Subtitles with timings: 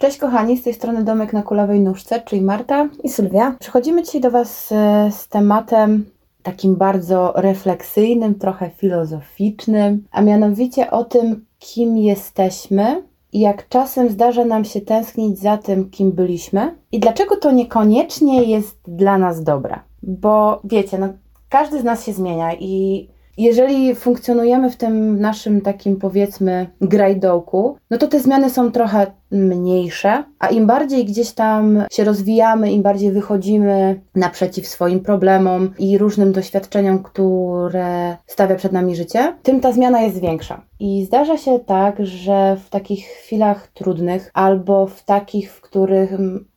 [0.00, 3.56] Cześć kochani, z tej strony Domek na Kulawej Nóżce, czyli Marta i Sylwia.
[3.60, 6.04] Przychodzimy dzisiaj do Was z, e, z tematem
[6.42, 13.02] takim bardzo refleksyjnym, trochę filozoficznym, a mianowicie o tym, kim jesteśmy
[13.32, 18.44] i jak czasem zdarza nam się tęsknić za tym, kim byliśmy i dlaczego to niekoniecznie
[18.44, 19.78] jest dla nas dobre.
[20.02, 21.08] Bo wiecie, no,
[21.48, 23.08] każdy z nas się zmienia i
[23.42, 30.24] jeżeli funkcjonujemy w tym naszym takim powiedzmy grajdołku, no to te zmiany są trochę mniejsze,
[30.38, 36.32] a im bardziej gdzieś tam się rozwijamy, im bardziej wychodzimy naprzeciw swoim problemom i różnym
[36.32, 40.62] doświadczeniom, które stawia przed nami życie, tym ta zmiana jest większa.
[40.80, 46.10] I zdarza się tak, że w takich chwilach trudnych albo w takich, w których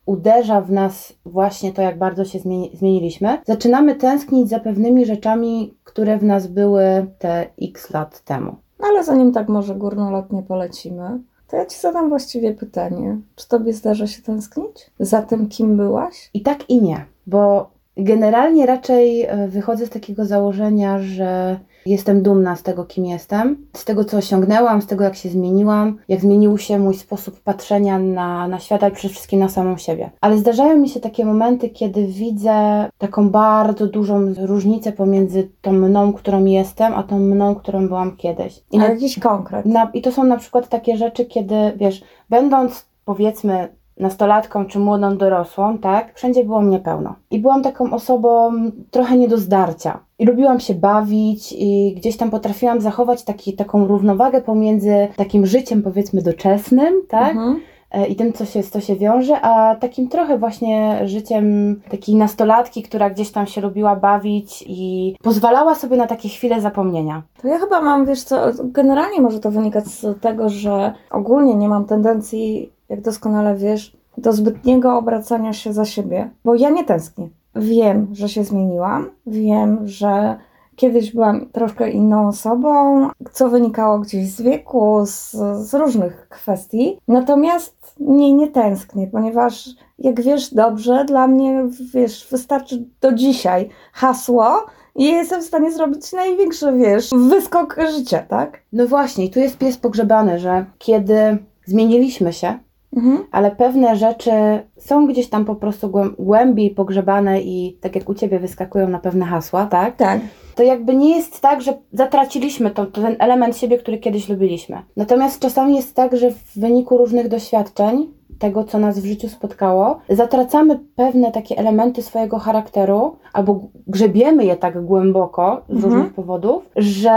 [0.05, 2.39] uderza w nas właśnie to, jak bardzo się
[2.73, 6.83] zmieniliśmy, zaczynamy tęsknić za pewnymi rzeczami, które w nas były
[7.19, 8.55] te x lat temu.
[8.79, 13.17] No ale zanim tak może górnolotnie polecimy, to ja Ci zadam właściwie pytanie.
[13.35, 16.29] Czy Tobie zdarza się tęsknić za tym, kim byłaś?
[16.33, 22.55] I tak i nie, bo generalnie raczej e, wychodzę z takiego założenia, że Jestem dumna
[22.55, 26.57] z tego, kim jestem, z tego, co osiągnęłam, z tego, jak się zmieniłam, jak zmienił
[26.57, 30.09] się mój sposób patrzenia na, na świat, ale przede wszystkim na samą siebie.
[30.21, 36.13] Ale zdarzają mi się takie momenty, kiedy widzę taką bardzo dużą różnicę pomiędzy tą mną,
[36.13, 38.63] którą jestem, a tą mną, którą byłam kiedyś.
[38.71, 39.65] I na, jakiś konkret.
[39.65, 43.67] Na, I to są na przykład takie rzeczy, kiedy, wiesz, będąc powiedzmy
[43.99, 47.15] nastolatką czy młodą dorosłą, tak, wszędzie było mnie pełno.
[47.31, 48.51] I byłam taką osobą
[48.91, 49.99] trochę nie do zdarcia.
[50.19, 55.81] I lubiłam się bawić i gdzieś tam potrafiłam zachować taki, taką równowagę pomiędzy takim życiem
[55.81, 57.59] powiedzmy doczesnym, tak, mhm
[57.91, 62.83] e, i tym, co się, co się wiąże, a takim trochę właśnie życiem takiej nastolatki,
[62.83, 67.21] która gdzieś tam się lubiła bawić i pozwalała sobie na takie chwile zapomnienia.
[67.41, 71.69] To ja chyba mam, wiesz co, generalnie może to wynikać z tego, że ogólnie nie
[71.69, 77.29] mam tendencji jak doskonale wiesz, do zbytniego obracania się za siebie, bo ja nie tęsknię.
[77.55, 80.35] Wiem, że się zmieniłam, wiem, że
[80.75, 85.31] kiedyś byłam troszkę inną osobą, co wynikało gdzieś z wieku, z,
[85.67, 86.99] z różnych kwestii.
[87.07, 94.65] Natomiast nie, nie tęsknię, ponieważ jak wiesz dobrze, dla mnie wiesz, wystarczy do dzisiaj hasło,
[94.95, 98.61] i jestem w stanie zrobić największy, wiesz, wyskok życia, tak?
[98.73, 102.59] No właśnie, tu jest pies pogrzebany, że kiedy zmieniliśmy się,
[102.95, 103.23] Mhm.
[103.31, 104.31] Ale pewne rzeczy
[104.77, 109.25] są gdzieś tam po prostu głębiej pogrzebane i tak jak u Ciebie wyskakują na pewne
[109.25, 109.95] hasła, tak?
[109.95, 110.21] Tak.
[110.55, 114.81] To jakby nie jest tak, że zatraciliśmy to, to ten element siebie, który kiedyś lubiliśmy.
[114.97, 118.07] Natomiast czasami jest tak, że w wyniku różnych doświadczeń,
[118.39, 124.55] tego, co nas w życiu spotkało, zatracamy pewne takie elementy swojego charakteru, albo grzebiemy je
[124.55, 125.93] tak głęboko z mhm.
[125.93, 127.11] różnych powodów, że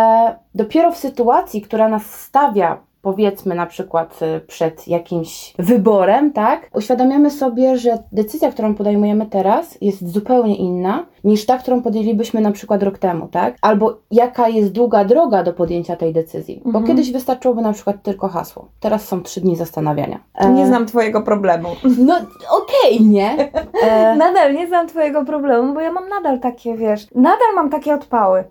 [0.54, 7.30] dopiero w sytuacji, która nas stawia powiedzmy na przykład y, przed jakimś wyborem, tak, uświadamiamy
[7.30, 12.82] sobie, że decyzja, którą podejmujemy teraz jest zupełnie inna niż ta, którą podjęlibyśmy na przykład
[12.82, 13.56] rok temu, tak?
[13.62, 16.60] Albo jaka jest długa droga do podjęcia tej decyzji.
[16.64, 16.86] Bo mhm.
[16.86, 18.68] kiedyś wystarczyłoby na przykład tylko hasło.
[18.80, 20.20] Teraz są trzy dni zastanawiania.
[20.34, 20.50] E...
[20.50, 21.68] Nie znam Twojego problemu.
[21.98, 22.16] No
[22.50, 23.36] okej, okay, nie?
[23.82, 24.16] E...
[24.16, 28.44] Nadal nie znam Twojego problemu, bo ja mam nadal takie, wiesz, nadal mam takie odpały.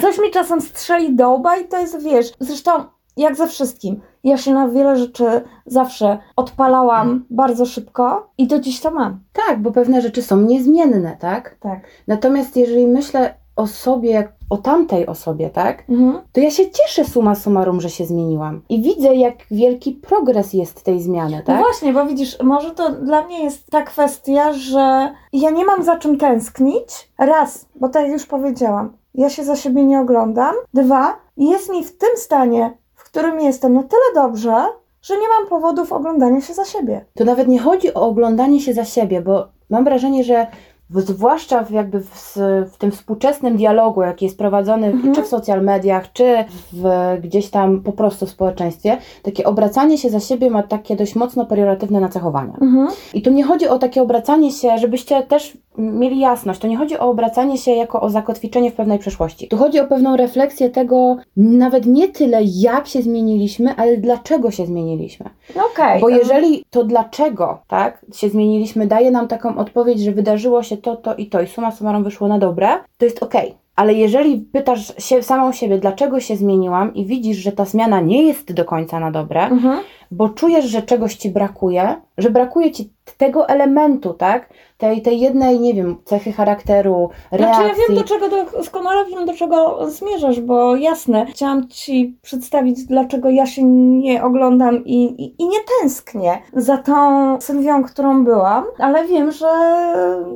[0.00, 4.00] Coś mi czasem strzeli do łba i to jest, wiesz, zresztą jak ze wszystkim.
[4.24, 5.24] Ja się na wiele rzeczy
[5.66, 7.24] zawsze odpalałam mhm.
[7.30, 9.20] bardzo szybko i do dziś to mam.
[9.32, 11.56] Tak, bo pewne rzeczy są niezmienne, tak?
[11.60, 11.80] Tak.
[12.06, 15.84] Natomiast jeżeli myślę o sobie, o tamtej osobie, tak?
[15.88, 16.20] Mhm.
[16.32, 18.62] To ja się cieszę suma summarum, że się zmieniłam.
[18.68, 21.56] I widzę, jak wielki progres jest tej zmiany, tak?
[21.56, 25.82] No właśnie, bo widzisz, może to dla mnie jest ta kwestia, że ja nie mam
[25.82, 27.10] za czym tęsknić.
[27.18, 30.54] Raz, bo tak już powiedziałam, ja się za siebie nie oglądam.
[30.74, 32.78] Dwa, jest mi w tym stanie
[33.08, 34.54] którym jestem na tyle dobrze,
[35.02, 37.04] że nie mam powodów oglądania się za siebie.
[37.14, 40.46] To nawet nie chodzi o oglądanie się za siebie, bo mam wrażenie, że
[40.94, 42.36] zwłaszcza w jakby w,
[42.72, 45.14] w, tym współczesnym dialogu, jaki jest prowadzony mhm.
[45.14, 50.10] czy w social mediach, czy w, gdzieś tam po prostu w społeczeństwie, takie obracanie się
[50.10, 52.52] za siebie ma takie dość mocno perioratywne nacechowania.
[52.60, 52.88] Mhm.
[53.14, 56.98] I tu nie chodzi o takie obracanie się, żebyście też mieli jasność, to nie chodzi
[56.98, 59.48] o obracanie się jako o zakotwiczenie w pewnej przeszłości.
[59.48, 64.66] Tu chodzi o pewną refleksję tego, nawet nie tyle jak się zmieniliśmy, ale dlaczego się
[64.66, 65.30] zmieniliśmy.
[65.72, 70.76] Okay, Bo jeżeli to dlaczego, tak, się zmieniliśmy, daje nam taką odpowiedź, że wydarzyło się
[70.78, 73.22] to, to i to i suma summarum wyszło na dobre, to jest.
[73.22, 73.52] Okay.
[73.76, 78.22] Ale jeżeli pytasz się samą siebie, dlaczego się zmieniłam i widzisz, że ta zmiana nie
[78.22, 79.78] jest do końca na dobre, mhm.
[80.10, 84.48] Bo czujesz, że czegoś ci brakuje, że brakuje ci tego elementu, tak?
[84.78, 87.64] Tej, tej jednej, nie wiem, cechy charakteru, reakcji.
[87.64, 92.84] Znaczy ja wiem, do czego doskonale wiem, do czego zmierzasz, bo jasne, chciałam Ci przedstawić,
[92.84, 98.64] dlaczego ja się nie oglądam i, i, i nie tęsknię za tą Sylwią, którą byłam,
[98.78, 99.48] ale wiem, że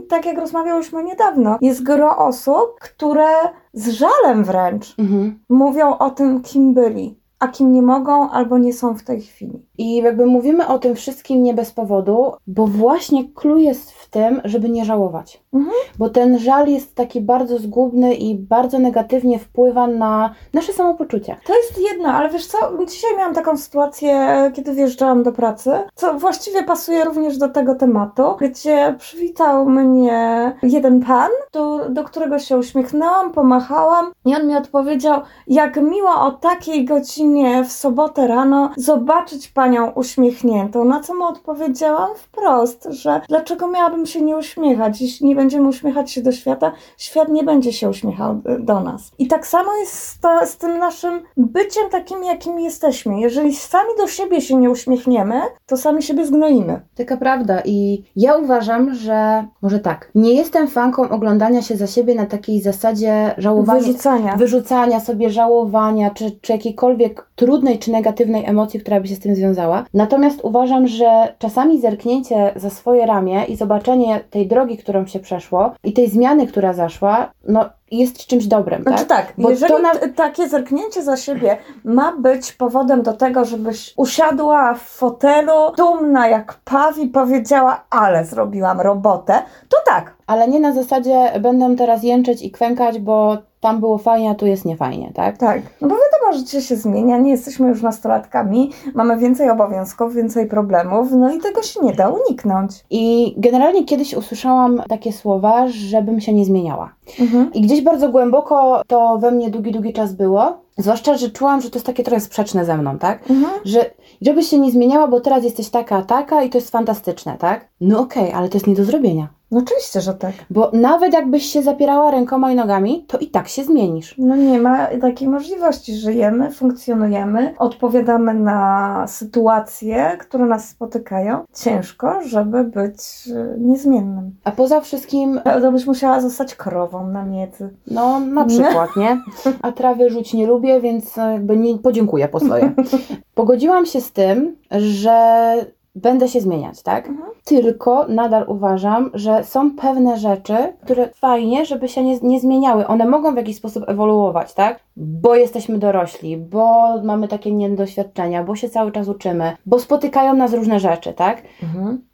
[0.08, 3.28] tak jak rozmawiałyśmy niedawno, jest gro osób, które
[3.72, 5.38] z żalem wręcz Mhm.
[5.48, 9.62] mówią o tym, kim byli, a kim nie mogą albo nie są w tej chwili.
[9.78, 14.40] I jakby mówimy o tym wszystkim nie bez powodu, bo właśnie clue jest w tym,
[14.44, 15.42] żeby nie żałować.
[15.52, 15.76] Mhm.
[15.98, 21.36] Bo ten żal jest taki bardzo zgubny i bardzo negatywnie wpływa na nasze samopoczucie.
[21.46, 22.58] To jest jedno, ale wiesz co,
[22.88, 28.22] dzisiaj miałam taką sytuację, kiedy wjeżdżałam do pracy, co właściwie pasuje również do tego tematu,
[28.40, 35.20] gdzie przywitał mnie jeden pan, do, do którego się uśmiechnęłam, pomachałam i on mi odpowiedział,
[35.46, 37.31] jak miło o takiej godzinie
[37.64, 44.22] w sobotę rano zobaczyć panią uśmiechniętą, na co mu odpowiedziałam wprost, że dlaczego miałabym się
[44.22, 48.80] nie uśmiechać, jeśli nie będziemy uśmiechać się do świata, świat nie będzie się uśmiechał do
[48.80, 49.10] nas.
[49.18, 53.20] I tak samo jest z, to, z tym naszym byciem takim, jakim jesteśmy.
[53.20, 56.80] Jeżeli sami do siebie się nie uśmiechniemy, to sami siebie zgnoimy.
[56.94, 57.62] Taka prawda.
[57.64, 60.10] I ja uważam, że może tak.
[60.14, 63.80] Nie jestem fanką oglądania się za siebie na takiej zasadzie żałowania.
[63.80, 64.36] Wyrzucania.
[64.36, 69.34] wyrzucania sobie, żałowania, czy, czy jakiejkolwiek trudnej czy negatywnej emocji, która by się z tym
[69.34, 69.84] związała.
[69.94, 75.70] Natomiast uważam, że czasami zerknięcie za swoje ramię i zobaczenie tej drogi, którą się przeszło
[75.84, 79.26] i tej zmiany, która zaszła, no jest czymś dobrym, Znaczy tak?
[79.26, 83.94] tak, Bo jeżeli to na- takie zerknięcie za siebie ma być powodem do tego, żebyś
[83.96, 90.14] usiadła w fotelu, dumna jak paw i powiedziała, ale zrobiłam robotę, to tak.
[90.26, 94.46] Ale nie na zasadzie będę teraz jęczeć i kwękać, bo tam było fajnie, a tu
[94.46, 95.38] jest niefajnie, tak?
[95.38, 95.62] Tak.
[95.80, 100.46] No bo wiadomo, że życie się zmienia, nie jesteśmy już nastolatkami, mamy więcej obowiązków, więcej
[100.46, 102.72] problemów, no i tego się nie da uniknąć.
[102.90, 106.92] I generalnie kiedyś usłyszałam takie słowa, żebym się nie zmieniała.
[107.20, 107.52] Mhm.
[107.54, 110.62] I gdzieś bardzo głęboko to we mnie długi, długi czas było.
[110.78, 113.30] Zwłaszcza, że czułam, że to jest takie trochę sprzeczne ze mną, tak?
[113.30, 113.52] Mhm.
[113.64, 113.90] Że
[114.22, 117.68] żebyś się nie zmieniała, bo teraz jesteś taka, taka i to jest fantastyczne, tak?
[117.80, 119.28] No okej, ale to jest nie do zrobienia.
[119.50, 120.32] No oczywiście, że tak.
[120.50, 124.14] Bo nawet jakbyś się zapierała rękoma i nogami, to i tak się zmienisz.
[124.18, 125.94] No nie ma takiej możliwości.
[125.96, 131.38] Żyjemy, funkcjonujemy, odpowiadamy na sytuacje, które nas spotykają.
[131.54, 134.30] Ciężko, żeby być y, niezmiennym.
[134.44, 137.70] A poza wszystkim, To byś musiała zostać krową na miedzy.
[137.90, 139.20] no na przykład, nie?
[139.62, 142.72] A trawy rzuć nie lubię, więc e, jakby nie podziękuję po swoje.
[143.34, 145.56] Pogodziłam się z tym, że
[145.94, 147.08] będę się zmieniać, tak?
[147.08, 147.30] Mhm.
[147.44, 152.86] Tylko nadal uważam, że są pewne rzeczy, które fajnie, żeby się nie, nie zmieniały.
[152.86, 154.80] One mogą w jakiś sposób ewoluować, tak?
[154.96, 160.54] Bo jesteśmy dorośli, bo mamy takie niedoświadczenia, bo się cały czas uczymy, bo spotykają nas
[160.54, 161.42] różne rzeczy, tak?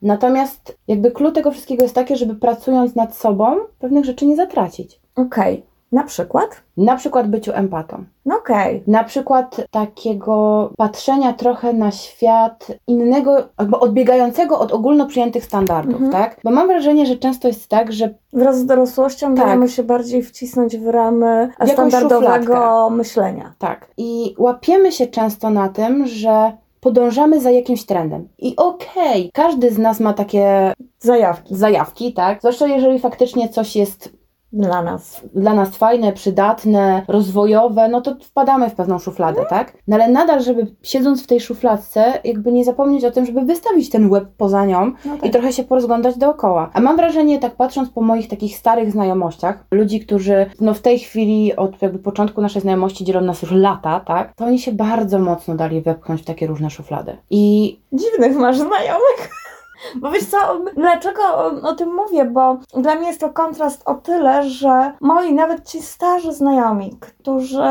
[0.03, 5.01] Natomiast jakby klucz tego wszystkiego jest takie, żeby pracując nad sobą, pewnych rzeczy nie zatracić.
[5.17, 5.68] Okej.
[5.93, 6.49] Na przykład?
[6.77, 8.05] Na przykład byciu empatą.
[8.27, 8.83] No okej.
[8.87, 16.13] Na przykład takiego patrzenia trochę na świat innego, albo odbiegającego od ogólno przyjętych standardów, Mhm.
[16.13, 16.41] tak?
[16.45, 19.45] Bo mam wrażenie, że często jest tak, że Wraz z dorosłością Tak.
[19.47, 22.91] dajemy się bardziej wcisnąć w ramy standardowego szufladkę.
[22.97, 23.53] myślenia.
[23.59, 23.87] tak.
[23.97, 28.29] I łapiemy się często na tym, że podążamy za jakimś trendem.
[28.39, 32.39] I okej, każdy z nas ma takie Zajawki zajawki, tak?
[32.39, 34.18] Zwłaszcza jeżeli faktycznie coś jest
[34.53, 35.21] dla nas.
[35.35, 39.73] dla nas fajne, przydatne, rozwojowe, no to wpadamy w pewną szufladę, tak?
[39.89, 43.91] No ale nadal, żeby siedząc w tej szufladce, jakby nie zapomnieć o tym, żeby wystawić
[43.91, 46.71] ten łeb poza nią No i trochę się porozglądać dookoła.
[46.73, 50.99] A mam wrażenie, tak patrząc po moich takich starych znajomościach, ludzi, którzy no w tej
[50.99, 54.35] chwili od jakby początku naszej znajomości dzielą nas już lata, tak?
[54.35, 57.17] To oni się bardzo mocno dali wepchnąć w takie różne szuflady.
[57.31, 59.48] I Dziwnych masz znajomych.
[59.97, 60.37] Bo wiesz co,
[60.77, 61.23] dlaczego
[61.63, 62.25] o, tym mówię?
[62.25, 67.63] Bo dla mnie jest to kontrast o tyle, że moi nawet ci starzy znajomi, którzy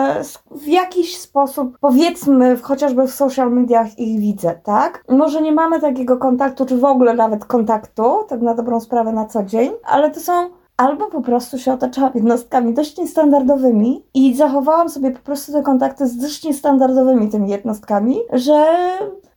[0.52, 5.04] w jakiś sposób, powiedzmy, chociażby w social mediach ich widzę, tak?
[5.10, 9.26] Może nie mamy takiego kontaktu, czy w ogóle nawet kontaktu, tak na dobrą sprawę na
[9.26, 14.90] co dzień, ale to są albo po prostu się otaczałam jednostkami dość niestandardowymi i zachowałam
[14.90, 18.66] sobie po prostu te kontakty z dość niestandardowymi tymi jednostkami, że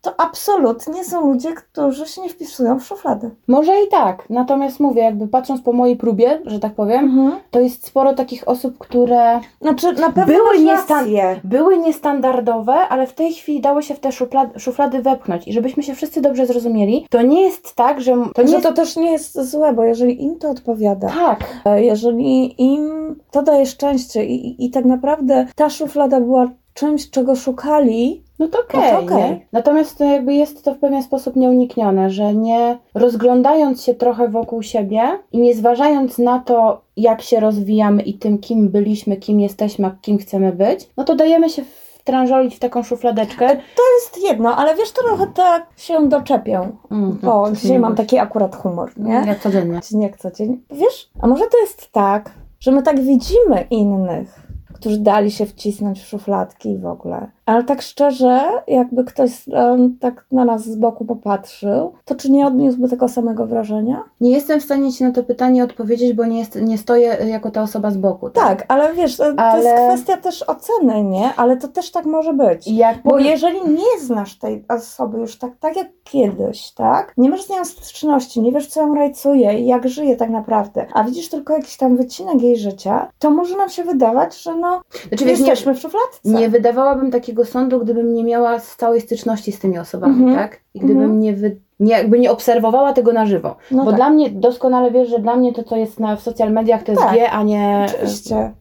[0.02, 3.30] to absolutnie są ludzie, którzy się nie wpisują w szuflady.
[3.48, 7.86] może i tak, natomiast mówię, jakby patrząc po mojej próbie, że tak powiem, to jest
[7.86, 11.06] sporo takich osób, które Znaczy, na pewno Były niestan-
[11.44, 15.48] były niestandardowe, ale w tej chwili dało się w te szuflady, szuflady wepchnąć.
[15.48, 18.66] I żebyśmy się wszyscy dobrze zrozumieli, to nie jest tak, że to nie Że jest...
[18.66, 21.44] to też nie jest złe, bo jeżeli im to odpowiada, Tak,
[21.76, 28.22] jeżeli im to daje szczęście i, i tak naprawdę ta szuflada była czymś, czego szukali,
[28.40, 29.16] No to No okej, to okej.
[29.16, 29.46] nie?
[29.52, 34.62] Natomiast to jakby jest to w pewien sposób nieuniknione, że nie rozglądając się trochę wokół
[34.62, 39.86] siebie i nie zważając na to, jak się rozwijamy i tym, kim byliśmy, kim jesteśmy,
[39.86, 41.62] a kim chcemy być, no to dajemy się
[41.98, 43.48] wtrążolić w taką szufladeczkę.
[43.48, 47.94] To jest jedno, ale wiesz, to trochę tak się doczepię, Mm, bo no, dzisiaj mam
[47.94, 49.24] taki akurat humor, nie?
[49.26, 49.80] Jak codziennie.
[49.90, 50.62] Dzień jak co dzień.
[50.70, 52.30] Wiesz, a może to jest tak,
[52.60, 57.30] że my tak widzimy innych, którzy dali się wcisnąć w szufladki i w ogóle.
[57.50, 62.46] Ale tak szczerze, jakby ktoś em, tak na nas z boku popatrzył, to czy nie
[62.46, 64.04] odniósłby tego samego wrażenia?
[64.20, 67.50] Nie jestem w stanie Ci na to pytanie odpowiedzieć, bo nie, jest, nie stoję jako
[67.50, 68.30] ta osoba z boku.
[68.30, 71.34] Tak, ale wiesz, to, to Ale- jest kwestia też oceny, nie?
[71.36, 72.68] Ale to też tak może być.
[72.68, 77.14] Jak Bo jeżeli nie znasz tej osoby już tak, tak jak kiedyś, tak?
[77.16, 80.86] Nie masz z nią styczności, nie wiesz, co ją rajcuje i jak żyje tak naprawdę,
[80.94, 84.80] a widzisz tylko jakiś tam wycinek jej życia, to może nam się wydawać, że no,
[85.08, 86.20] Znaczy, wiesz, nie, jesteśmy w szufladce.
[86.24, 90.36] nie wydawałabym takiego sądu, gdybym nie miała stałej styczności z tymi osobami, Mhm.
[90.36, 90.60] tak?
[90.74, 91.20] I gdybym Mhm.
[91.20, 93.56] nie, wy, nie, jakby nie obserwowała tego na żywo.
[93.70, 96.20] no Bo tak, dla mnie, doskonale wiesz, że dla mnie to, co jest na, w
[96.22, 98.52] social mediach, to jest Tak, G, a nie oczywiście.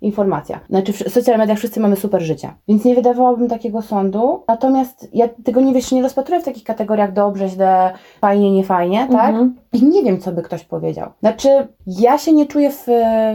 [0.00, 0.60] informacja.
[0.70, 2.50] Znaczy w social mediach wszyscy mamy super życie.
[2.68, 4.42] Więc nie wydawałabym takiego sądu.
[4.48, 7.90] Natomiast ja tego nie wiesz, nie rozpatruję w takich kategoriach dobrze, źle,
[8.20, 9.28] fajnie, niefajnie, tak?
[9.30, 9.54] Mhm.
[9.72, 11.10] I nie wiem, co by ktoś powiedział.
[11.20, 11.48] Znaczy,
[11.86, 12.86] ja się nie czuję w,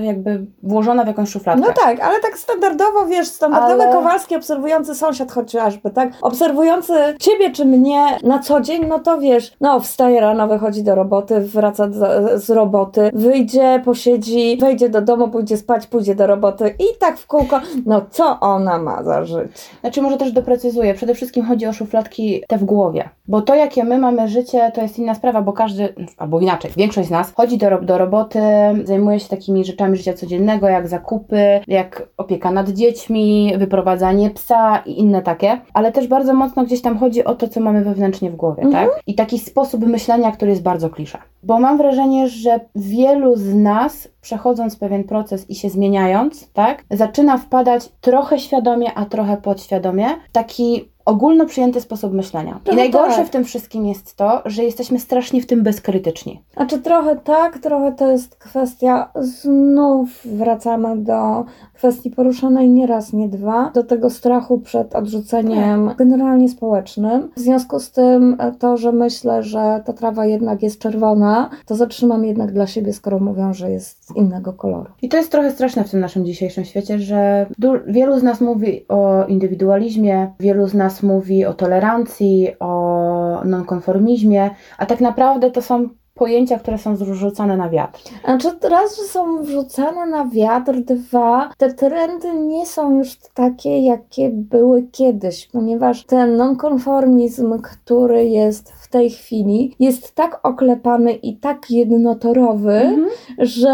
[0.02, 1.68] jakby włożona w jakąś szufladkę.
[1.68, 6.14] No tak, ale tak standardowo, wiesz, standardowy Ale- Kowalski obserwujący sąsiad chociażby, tak?
[6.22, 10.96] Obserwujący ciebie czy mnie na co dzień, no to wiesz, no wstaje rano, wychodzi do
[10.96, 16.76] roboty, wraca z, z roboty, wyjdzie, posiedzi, wejdzie do domu, pójdzie spać, pójdzie do roboty
[16.80, 19.48] i tak w kółko, no co ona ma za życie?
[19.82, 20.94] Znaczy, może też doprecyzuję.
[20.94, 23.10] Przede wszystkim chodzi o szufladki te w głowie.
[23.28, 27.08] Bo to, jakie my mamy życie, to jest inna sprawa, bo każdy, albo inaczej, większość
[27.08, 28.40] z nas chodzi do, do roboty,
[28.84, 35.00] zajmuje się takimi rzeczami życia codziennego, jak zakupy, jak opieka nad dziećmi, wyprowadzanie psa i
[35.00, 35.62] inne takie.
[35.74, 38.88] Ale też bardzo mocno gdzieś tam chodzi o to, co mamy wewnętrznie w głowie, Mhm.
[38.88, 39.00] tak?
[39.08, 41.18] I taki sposób myślenia, który jest bardzo klisze.
[41.44, 47.38] Bo mam wrażenie, że wielu z nas, przechodząc pewien proces i się zmieniając, tak, zaczyna
[47.38, 52.60] wpadać trochę świadomie, a trochę podświadomie taki ogólno przyjęty sposób myślenia.
[52.62, 53.28] I Trochę najgorsze tak.
[53.28, 56.42] w tym wszystkim jest to, że jesteśmy strasznie w tym bezkrytyczni.
[56.54, 63.30] Znaczy trochę tak, trochę to jest kwestia, znów wracamy do kwestii poruszanej nie raz, nie
[63.30, 67.30] dwa, do tego strachu przed odrzuceniem generalnie społecznym.
[67.36, 71.76] W związku z tym e, to, że myślę, że ta trawa jednak jest czerwona, to
[71.76, 74.90] zatrzymam jednak dla siebie, skoro mówią, że jest z innego koloru.
[75.02, 77.46] I to jest trochę straszne w tym naszym dzisiejszym świecie, że
[77.88, 84.86] wielu z nas mówi o indywidualizmie, wielu z nas mówi o tolerancji, o nonkonformizmie, a
[84.86, 88.02] tak naprawdę to są pojęcia, które są zrzucane na wiatr.
[88.26, 94.30] Znaczy raz, że są wrzucane na wiatr, dwa, te trendy nie są już takie, jakie
[94.30, 102.72] były kiedyś, ponieważ ten nonkonformizm, który jest tej chwili, jest tak oklepany i tak jednotorowy,
[102.74, 103.08] Mhm.
[103.40, 103.74] że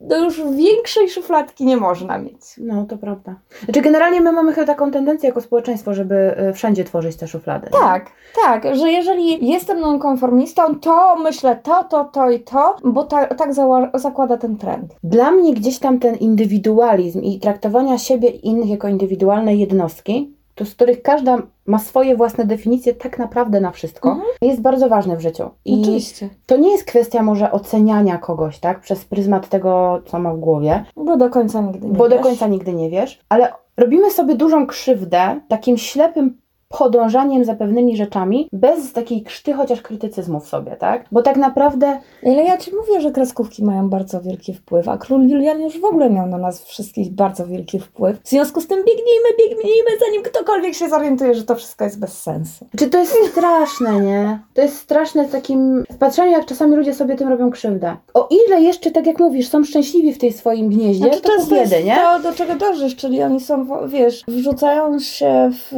[0.00, 2.40] no już większej szufladki nie można mieć.
[2.58, 3.34] No, to prawda.
[3.64, 7.66] Znaczy, generalnie my mamy chyba taką tendencję jako społeczeństwo, żeby y, wszędzie tworzyć te szuflady.
[7.72, 7.78] nie?
[7.78, 8.06] Tak,
[8.44, 13.50] tak, że jeżeli jestem nonkonformistą, to myślę to, to, to i to, bo ta, tak
[13.94, 14.94] zakłada ten trend.
[15.04, 20.66] Dla mnie gdzieś tam ten indywidualizm i traktowania siebie i innych jako indywidualne jednostki, to
[20.66, 24.28] z których każda ma swoje własne definicje tak naprawdę na wszystko, Mhm.
[24.42, 25.50] jest bardzo ważny w życiu.
[25.64, 26.28] I Oczywiście.
[26.46, 30.84] to nie jest kwestia może oceniania kogoś, tak, przez pryzmat tego, co ma w głowie,
[30.96, 32.24] Bo do końca nigdy nie bo do wiesz.
[32.24, 36.40] końca nigdy nie wiesz, ale robimy sobie dużą krzywdę takim ślepym
[36.78, 41.04] podążaniem za pewnymi rzeczami, bez takiej krzty chociaż krytycyzmu w sobie, tak?
[41.12, 45.28] Bo tak naprawdę Ale ja ci mówię, że kreskówki mają bardzo wielki wpływ, a król
[45.28, 48.20] Julian już w ogóle miał na nas wszystkich bardzo wielki wpływ.
[48.24, 52.22] W związku z tym biegnijmy, biegnijmy, zanim ktokolwiek się zorientuje, że to wszystko jest bez
[52.22, 52.66] sensu.
[52.78, 54.38] Czy to jest straszne, nie?
[54.54, 57.96] To jest straszne w takim wpatrzeniu, jak czasami ludzie sobie tym robią krzywdę.
[58.14, 61.54] O ile jeszcze, tak jak mówisz, są szczęśliwi w tej swoim gnieździe, Znaczy, to często
[61.54, 61.94] jest biedy, nie?
[61.96, 65.72] to, do czego dążysz, czyli oni są, wiesz, wrzucają się w,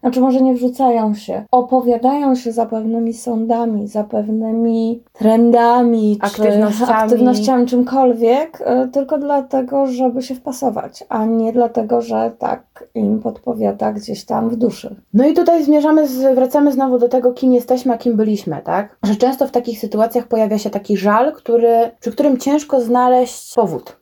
[0.00, 6.86] znaczy może nie wrzucają się, opowiadają się za pewnymi sądami, za pewnymi trendami, Aktywnościami.
[6.86, 13.18] czy aktywnościami, czymkolwiek, e, tylko dlatego, żeby się wpasować, a nie dlatego, że tak im
[13.20, 14.96] podpowiada gdzieś tam w duszy.
[15.14, 18.96] No i tutaj zmierzamy, z, wracamy znowu do tego, kim jesteśmy, a kim byliśmy, tak?
[19.02, 23.96] Że często w takich sytuacjach pojawia się taki żal, który, przy którym ciężko znaleźć powód.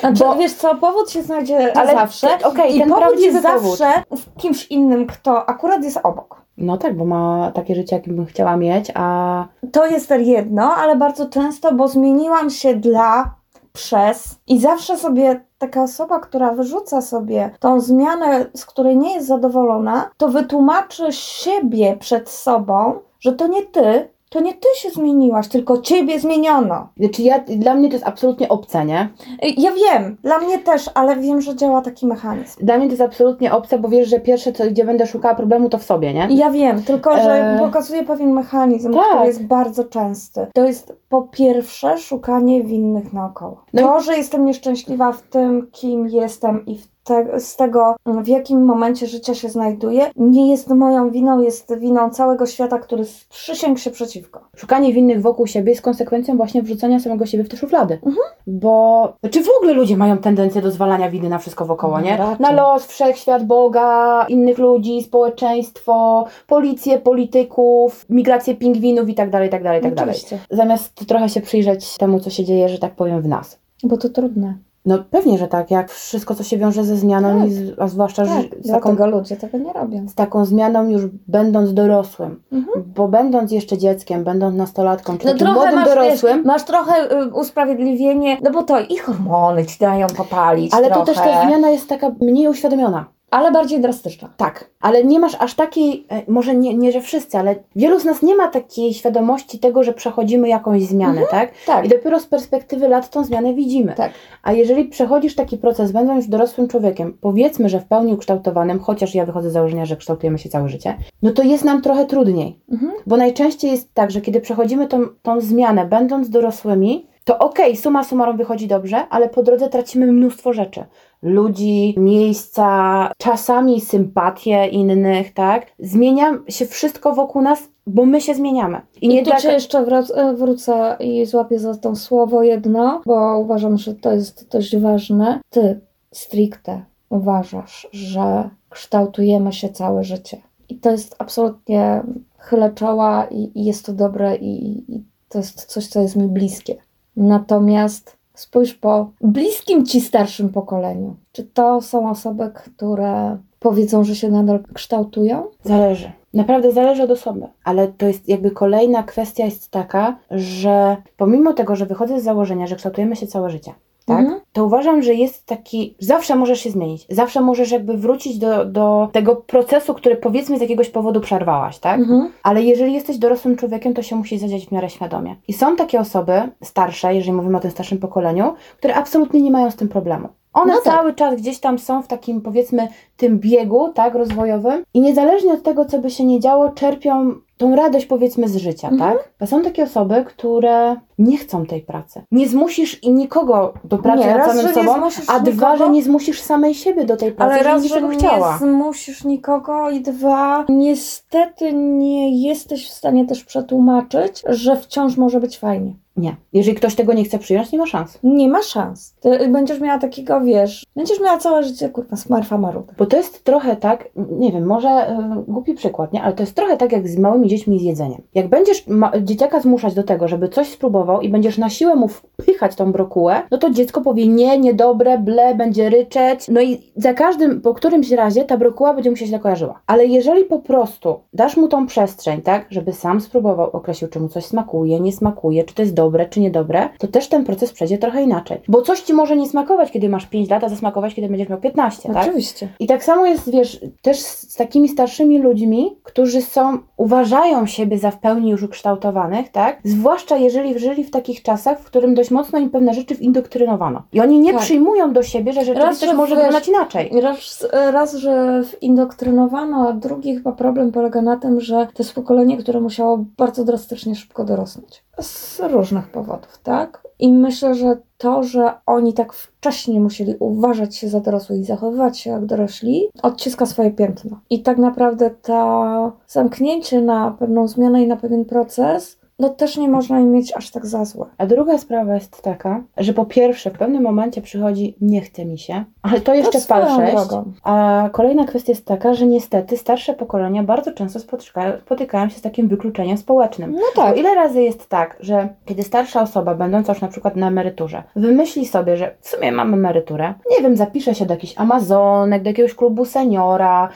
[0.00, 3.78] Znaczy, Bo- wiesz co, powód się znajdzie Ale zawsze okej, i ten powód jest powód.
[3.78, 6.42] zawsze w kimś innym, kto akurat jest obok.
[6.56, 10.96] No tak, bo ma takie życie, jakim bym chciała mieć, a To jest jedno, ale
[10.96, 13.34] bardzo często, bo zmieniłam się dla
[13.72, 19.26] przez i zawsze sobie taka osoba, która wyrzuca sobie tą zmianę, z której nie jest
[19.26, 25.48] zadowolona, to wytłumaczy siebie przed sobą, że to nie ty, to nie ty się zmieniłaś,
[25.48, 26.88] tylko ciebie zmieniono.
[26.96, 29.08] Znaczy ja, dla mnie to jest absolutnie obce, nie?
[29.44, 32.64] Y, Ja wiem, dla mnie też, ale wiem, że działa taki mechanizm.
[32.66, 35.68] Dla mnie to jest absolutnie obce, bo wiesz, że pierwsze, co, gdzie będę szukała problemu,
[35.68, 36.26] to w sobie, nie?
[36.30, 37.58] Ja wiem, tylko że E.
[37.58, 39.02] pokazuje pewien mechanizm, Tak.
[39.08, 40.46] który jest bardzo częsty.
[40.54, 43.64] To jest po pierwsze szukanie winnych naokoło.
[43.72, 47.96] No i- To, że jestem nieszczęśliwa w tym, kim jestem i w te, z tego,
[48.06, 53.04] w jakim momencie życia się znajduję, nie jest moją winą, jest winą całego świata, który
[53.30, 54.40] przysięgł się przeciwko.
[54.56, 57.94] Szukanie winnych wokół siebie jest konsekwencją właśnie wrzucenia samego siebie w te szuflady.
[57.94, 58.26] Mhm.
[58.46, 62.16] Bo czy w ogóle ludzie mają tendencję do zwalania winy na wszystko wokoło, nie?
[62.16, 62.40] Raczej.
[62.40, 69.62] Na los, wszechświat, Boga, innych ludzi, społeczeństwo, policję, polityków, migrację pingwinów i tak dalej, tak
[69.62, 70.16] dalej, tak dalej.
[70.50, 73.58] Zamiast trochę się przyjrzeć temu, co się dzieje, że tak powiem, w nas.
[73.84, 74.58] bo to trudne.
[74.86, 77.50] No pewnie, że tak, jak wszystko, co się wiąże ze zmianą, Tak.
[77.50, 80.08] z, a zwłaszcza Tak, że z, taką, ludzie tego nie robią.
[80.08, 82.84] z taką zmianą już będąc dorosłym, Mhm.
[82.96, 86.64] bo będąc jeszcze dzieckiem, będąc nastolatką, czy No takim trochę młodym masz, dorosłym, wiesz, masz
[86.64, 91.16] trochę y, usprawiedliwienie, no bo to i hormony ci dają popalić ale trochę, to też
[91.16, 93.04] ta zmiana jest taka mniej uświadomiona.
[93.30, 94.28] Ale bardziej drastyczna.
[94.36, 98.04] Tak, ale nie masz aż takiej, e, może nie, nie że wszyscy, ale wielu z
[98.04, 101.50] nas nie ma takiej świadomości tego, że przechodzimy jakąś zmianę, tak?
[101.66, 103.92] Tak, I dopiero z perspektywy lat tą zmianę widzimy.
[103.96, 104.12] tak.
[104.42, 109.26] A jeżeli przechodzisz taki proces, będąc dorosłym człowiekiem, powiedzmy, że w pełni ukształtowanym, chociaż ja
[109.26, 112.60] wychodzę z założenia, że kształtujemy się całe życie, no to jest nam trochę trudniej.
[112.72, 112.92] Mhm.
[113.06, 118.04] Bo najczęściej jest tak, że kiedy przechodzimy tą, tą zmianę, będąc dorosłymi, to okej, suma
[118.04, 120.84] summarum wychodzi dobrze, ale po drodze tracimy mnóstwo rzeczy.
[121.22, 125.66] Ludzi, miejsca, czasami sympatię innych, tak?
[125.78, 128.80] Zmienia się wszystko wokół nas, bo my się zmieniamy.
[129.02, 129.44] I I, nie tu tak.
[129.44, 134.48] jeszcze wrac- e, wrócę i złapię za to słowo jedno, bo uważam, że to jest
[134.50, 135.40] dość ważne.
[135.50, 135.80] Ty
[136.12, 140.36] stricte uważasz, że kształtujemy się całe życie.
[140.68, 142.02] I to jest absolutnie
[142.38, 146.28] chylę czoła i, i jest to dobre i, i to jest coś, co jest mi
[146.28, 146.76] bliskie.
[147.16, 151.16] Natomiast spójrz po bliskim ci starszym pokoleniu.
[151.32, 155.44] Czy to są osoby, które powiedzą, że się nadal kształtują?
[155.64, 156.12] Zależy.
[156.34, 161.76] Naprawdę zależy od osoby, ale to jest jakby kolejna kwestia jest taka, że pomimo tego,
[161.76, 163.72] że wychodzę z założenia, że kształtujemy się całe życie,
[164.06, 164.20] tak?
[164.20, 164.40] Mhm.
[164.52, 169.08] To uważam, że jest taki, zawsze możesz się zmienić, zawsze możesz jakby wrócić do, do
[169.12, 172.00] tego procesu, który powiedzmy z jakiegoś powodu przerwałaś, tak?
[172.00, 172.32] Mhm.
[172.42, 175.36] Ale jeżeli jesteś dorosłym człowiekiem, to się musi zadziać w miarę świadomie.
[175.48, 179.70] I są takie osoby, starsze, jeżeli mówimy o tym starszym pokoleniu, które absolutnie nie mają
[179.70, 180.28] z tym problemu.
[180.52, 180.94] One No tak.
[180.94, 185.62] cały czas gdzieś tam są w takim, powiedzmy, tym biegu, tak, rozwojowym i niezależnie od
[185.62, 189.12] tego, co by się nie działo, czerpią tą radość, powiedzmy, z życia, Mhm.
[189.12, 189.28] tak?
[189.40, 192.22] A są takie osoby, które nie chcą tej pracy.
[192.30, 194.92] Nie zmusisz i nikogo do pracy Nie, nad samym sobą,
[195.28, 195.76] a dwa, nikogo.
[195.76, 198.58] że nie zmusisz samej siebie do tej pracy, Ale raz, że nie chciała.
[198.58, 205.58] zmusisz nikogo i dwa, niestety nie jesteś w stanie też przetłumaczyć, że wciąż może być
[205.58, 205.92] fajnie.
[206.16, 206.36] Nie.
[206.52, 208.18] Jeżeli ktoś tego nie chce przyjąć, nie ma szans.
[208.22, 209.14] Nie ma szans.
[209.20, 212.92] Ty będziesz miała takiego, wiesz, będziesz miała całe życie, kurwa, smarfa marudę.
[212.98, 215.14] Bo to jest trochę tak, nie wiem, może y,
[215.48, 216.22] głupi przykład, nie?
[216.22, 218.22] Ale to jest trochę tak jak z małymi dziećmi z jedzeniem.
[218.34, 222.08] Jak będziesz ma- dzieciaka zmuszać do tego, żeby coś spróbował i będziesz na siłę mu
[222.08, 226.48] wpychać tą brokułę, no to dziecko powie nie, niedobre, ble, będzie ryczeć.
[226.48, 229.80] No i za każdym, po którymś razie ta brokuła będzie mu się źle kojarzyła.
[229.86, 234.28] Ale jeżeli po prostu dasz mu tą przestrzeń, tak, żeby sam spróbował, określił, czy mu
[234.28, 237.98] coś smakuje, nie smakuje, czy to jest dobre, czy niedobre, to też ten proces przejdzie
[237.98, 238.58] trochę inaczej.
[238.68, 241.60] Bo coś ci może nie smakować, kiedy masz 5 lat, a zasmakować, kiedy będziesz miał
[241.60, 242.22] 15, tak?
[242.26, 242.68] Oczywiście.
[242.80, 247.35] I tak samo jest, wiesz, też z z takimi starszymi ludźmi, którzy są, uważają
[247.66, 249.78] siebie za w pełni już ukształtowanych, tak?
[249.84, 254.02] Zwłaszcza jeżeli żyli w takich czasach, w którym dość mocno im pewne rzeczy windoktrynowano.
[254.12, 254.62] I oni nie Tak.
[254.62, 257.20] przyjmują do siebie, że rzeczywistość że może wiesz- wyglądać inaczej.
[257.20, 262.56] Raz, raz, że indoktrynowano, a drugi chyba problem polega na tym, że to jest pokolenie,
[262.56, 265.04] które musiało bardzo drastycznie szybko dorosnąć.
[265.20, 267.06] Z różnych powodów, tak?
[267.18, 272.18] I myślę, że to, że oni tak wcześnie musieli uważać się za dorosłych i zachowywać
[272.18, 274.40] się jak dorośli, odciska swoje piętno.
[274.50, 279.88] I tak naprawdę to zamknięcie na pewną zmianę i na pewien proces, no też nie
[279.88, 281.26] można im mieć aż tak za złe.
[281.38, 285.58] A druga sprawa jest taka, że po pierwsze w pewnym momencie przychodzi nie chce mi
[285.58, 287.12] się, Ale to jeszcze swoją pal 6.
[287.12, 287.52] drogą.
[287.62, 292.40] A kolejna kwestia jest taka, że niestety starsze pokolenia bardzo często spotykają, spotykają się z
[292.42, 293.72] takim wykluczeniem społecznym.
[293.72, 294.18] No Bo tak.
[294.18, 298.66] ile razy jest tak, że kiedy starsza osoba, będąca już na przykład na emeryturze, wymyśli
[298.66, 302.74] sobie, że w sumie mam emeryturę, nie wiem, zapiszę się do jakichś Amazonek, do jakiegoś
[302.74, 303.88] klubu seniora,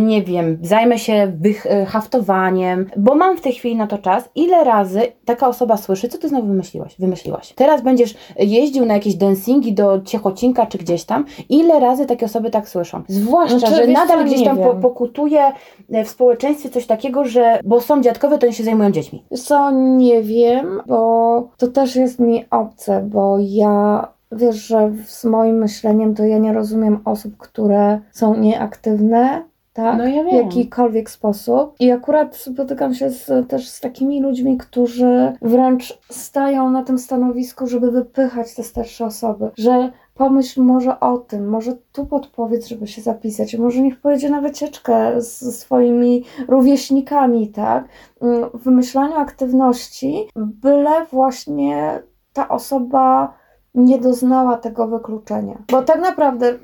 [0.00, 4.28] nie wiem, zajmę się wych- y, haftowaniem, bo mam w tej chwili na to czas.
[4.34, 6.94] Ile razy taka osoba słyszy, co ty znowu wymyśliłaś?
[6.98, 7.52] Wymyśliłaś.
[7.52, 11.24] Teraz będziesz jeździł na jakieś dancingi do Ciechocinka czy gdzieś tam.
[11.54, 13.02] Ile razy takie osoby tak słyszą?
[13.08, 14.82] Zwłaszcza, Znaczy, że wiesz nadal gdzieś tam po, wiem.
[14.82, 15.52] pokutuje
[15.92, 19.24] e, w społeczeństwie coś takiego, że bo są dziadkowie, to oni się zajmują dziećmi.
[19.44, 25.58] Co, nie wiem, bo to też jest mi obce, bo ja wiesz, że z moim
[25.58, 29.98] myśleniem to ja nie rozumiem osób, które są nieaktywne, tak?
[29.98, 31.74] No ja w jakikolwiek sposób.
[31.80, 37.66] I akurat spotykam się z, też z takimi ludźmi, którzy wręcz stają na tym stanowisku,
[37.66, 43.02] żeby wypychać te starsze osoby, że pomyśl może o tym, może tu podpowiedz, żeby się
[43.02, 47.84] zapisać, może niech pojedzie na wycieczkę ze swoimi rówieśnikami, tak?
[48.20, 53.34] Mm, W wymyślaniu aktywności, byle właśnie ta osoba
[53.74, 55.62] nie doznała tego wykluczenia.
[55.70, 56.58] Bo tak naprawdę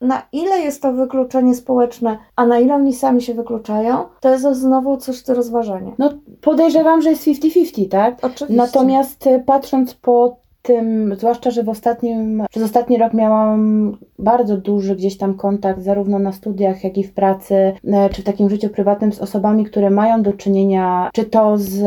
[0.00, 4.44] na ile jest to wykluczenie społeczne, a na ile oni sami się wykluczają, to jest
[4.44, 5.92] znowu coś do rozważenia.
[5.98, 8.14] No podejrzewam, że jest 50-50, tak?
[8.22, 8.56] Oczywiście.
[8.56, 14.96] Natomiast e, patrząc po tym, zwłaszcza, że w ostatnim, przez ostatni rok miałam bardzo duży
[14.96, 18.68] gdzieś tam kontakt, zarówno na studiach, jak i w pracy, e, czy w takim życiu
[18.68, 21.82] prywatnym z osobami, które mają do czynienia, czy to z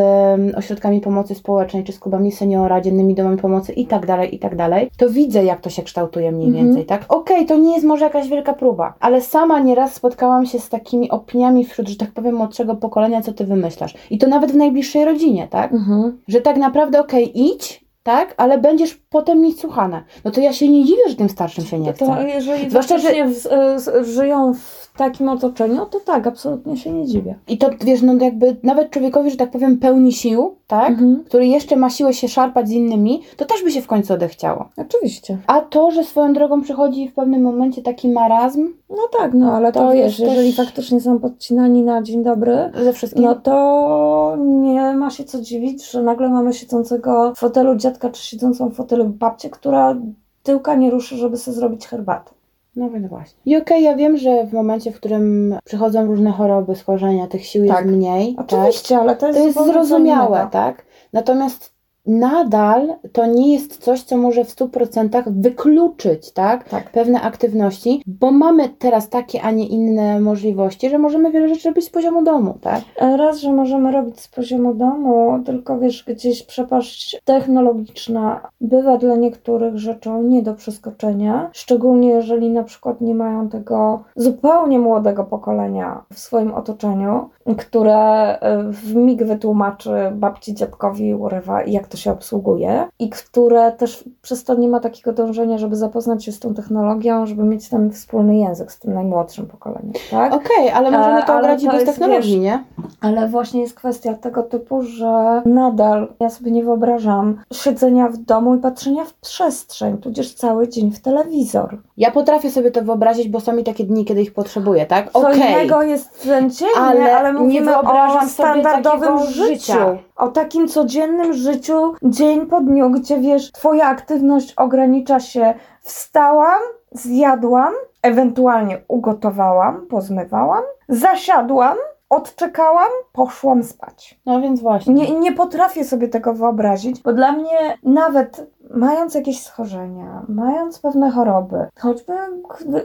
[0.56, 4.56] ośrodkami pomocy społecznej, czy z klubami seniora, dziennymi domami pomocy i tak dalej, i tak
[4.56, 6.66] dalej, to widzę, jak to się kształtuje mniej Mhm.
[6.66, 7.06] więcej, tak?
[7.10, 11.10] Okej, to nie jest może jakaś wielka próba, ale sama nieraz spotkałam się z takimi
[11.12, 13.94] opiniami wśród, że tak powiem, młodszego pokolenia, co ty wymyślasz.
[14.10, 15.74] I to nawet w najbliższej rodzinie, tak?
[15.74, 16.18] Mhm.
[16.28, 20.04] że tak naprawdę okej, idź, tak, ale będziesz potem mieć słuchane.
[20.26, 22.06] No to ja się nie dziwię, że tym starszym się nie chce.
[22.06, 27.36] To jeżeli Zwłaszcza, faktycznie w, żyją w takim otoczeniu, to tak, absolutnie się nie dziwię.
[27.48, 31.24] I to wiesz, no jakby nawet człowiekowi, że tak powiem, pełni sił, tak, Mhm.
[31.26, 34.70] który jeszcze ma siłę się szarpać z innymi, to też by się w końcu odechciało.
[34.78, 35.38] Oczywiście.
[35.48, 39.72] A to, że swoją drogą przychodzi w pewnym momencie taki marazm No tak, no ale
[39.72, 44.38] to, To wiesz, jeżeli też- faktycznie są podcinani na dzień dobry, ze wszystkim, no to
[44.40, 48.74] nie ma się co dziwić, że nagle mamy siedzącego w fotelu dziadka, czy siedzącą w
[48.76, 49.96] fotelu babcię, która
[50.44, 52.32] tyłka nie ruszy, żeby sobie zrobić herbatę.
[52.80, 53.40] No więc właśnie.
[53.46, 57.68] I okej, ja wiem, że w momencie, w którym przychodzą różne choroby, schorzenia, tych sił
[57.68, 57.86] Tak.
[57.86, 58.46] jest mniej, tak?
[58.46, 60.86] Oczywiście, ale to jest, To jest zrozumiałe, tak?
[61.14, 61.79] Natomiast
[62.10, 66.70] nadal to nie jest coś, co może w 100% wykluczyć, tak?
[66.70, 66.92] Tak.
[66.92, 71.86] Pewne aktywności, bo mamy teraz takie, a nie inne możliwości, że możemy wiele rzeczy robić
[71.86, 72.82] z poziomu domu, tak?
[73.18, 79.78] Raz, że możemy robić z poziomu domu, tylko wiesz, gdzieś przepaść technologiczna bywa dla niektórych
[79.78, 86.20] rzeczą nie do przeskoczenia, szczególnie jeżeli na przykład nie mają tego zupełnie młodego pokolenia w
[86.20, 87.98] swoim otoczeniu, które
[88.40, 94.44] e, w mig wytłumaczy babci, dziadkowi, urywa jak to się obsługuje i które też przez
[94.44, 98.38] to nie ma takiego dążenia, żeby zapoznać się z tą technologią, żeby mieć ten wspólny
[98.38, 100.34] język z tym najmłodszym pokoleniem, tak?
[100.34, 102.64] Okej, ale możemy E, to ale ogradzić to bez jest, technologii, wiesz, nie?
[103.02, 108.56] Ale właśnie jest kwestia tego typu, że nadal ja sobie nie wyobrażam siedzenia w domu
[108.56, 111.78] i patrzenia w przestrzeń, tudzież cały dzień w telewizor.
[111.98, 115.12] Ja potrafię sobie to wyobrazić, bo są mi takie dni, kiedy ich potrzebuję, tak?
[115.12, 115.38] Co Okej.
[115.40, 119.44] innego jest ten dzień, Ale ale, nie wyobrażam o sobie standardowym takiego życiu.
[119.48, 119.98] życia.
[120.20, 125.54] O takim codziennym życiu, dzień po dniu, gdzie wiesz, twoja aktywność ogranicza się.
[125.82, 126.60] Wstałam,
[126.92, 131.78] zjadłam, ewentualnie ugotowałam, pozmywałam, zasiadłam,
[132.10, 134.20] odczekałam, poszłam spać.
[134.26, 134.94] No więc właśnie.
[134.94, 141.12] Nie, nie potrafię sobie tego wyobrazić, bo dla mnie nawet mając jakieś schorzenia, mając pewne
[141.12, 142.14] choroby, choćby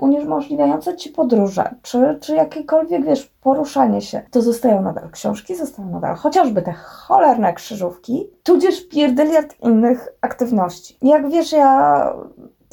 [0.00, 6.16] uniemożliwiające ci podróże, czy, czy jakiekolwiek, wiesz, poruszanie się, to zostają nadal książki, zostają nadal
[6.16, 10.98] chociażby te cholerne krzyżówki, tudzież pierdyliard innych aktywności.
[11.02, 12.12] Jak wiesz, ja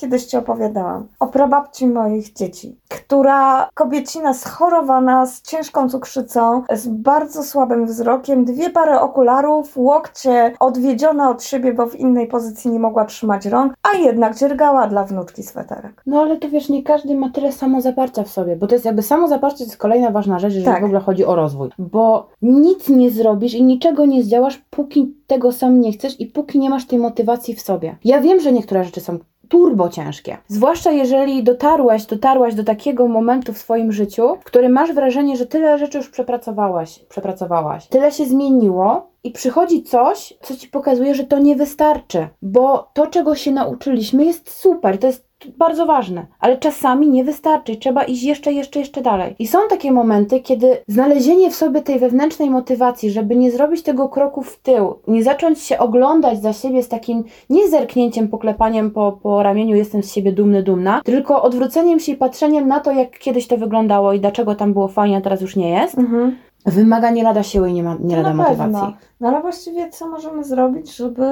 [0.02, 7.44] kiedyś ci opowiadałam o prababci moich dzieci, która kobiecina schorowana z ciężką cukrzycą, z bardzo
[7.44, 13.06] słabym wzrokiem, dwie pary okularów, łokcie odwiedzione od siebie, bo w innej pozycji nie mogła
[13.06, 16.04] trzymać rąk, a jednak dziergała dla wnuczki sweterek.
[16.06, 19.02] No ale to wiesz, nie każdy ma tyle samozaparcia w sobie, bo to jest jakby
[19.02, 20.82] samozaparcie to jest kolejna ważna rzecz, jeżeli Tak.
[20.82, 21.70] w ogóle chodzi o rozwój.
[21.80, 26.60] Bo nic nie zrobisz i niczego nie zdziałasz, póki tego sam nie chcesz i póki
[26.60, 27.96] nie masz tej motywacji w sobie.
[28.04, 29.18] Ja wiem, że niektóre rzeczy są
[29.52, 30.38] turbo ciężkie.
[30.48, 35.46] Zwłaszcza jeżeli dotarłaś, dotarłaś do takiego momentu w swoim życiu, w którym masz wrażenie, że
[35.46, 37.88] tyle rzeczy już przepracowałaś, przepracowałaś.
[37.88, 42.28] Tyle się zmieniło i przychodzi coś, co ci pokazuje, że to nie wystarczy.
[42.42, 44.98] Bo to, czego się nauczyliśmy, jest super.
[44.98, 47.76] To jest bardzo ważne, ale czasami nie wystarczy.
[47.76, 49.36] Trzeba iść jeszcze, jeszcze, jeszcze dalej.
[49.40, 54.10] I są takie momenty, kiedy znalezienie w sobie tej wewnętrznej motywacji, żeby nie zrobić tego
[54.10, 59.20] kroku w tył, nie zacząć się oglądać za siebie z takim nie zerknięciem, poklepaniem po,
[59.24, 63.20] po ramieniu, jestem z siebie dumny, dumna, tylko odwróceniem się i patrzeniem na to, jak
[63.20, 66.36] kiedyś to wyglądało i dlaczego tam było fajnie, a teraz już nie jest, Mhm.
[66.66, 68.44] Wymaga nie lada siły i nie, ma, nie lada pewno.
[68.44, 68.96] motywacji.
[69.20, 71.26] No ale właściwie co możemy zrobić, żeby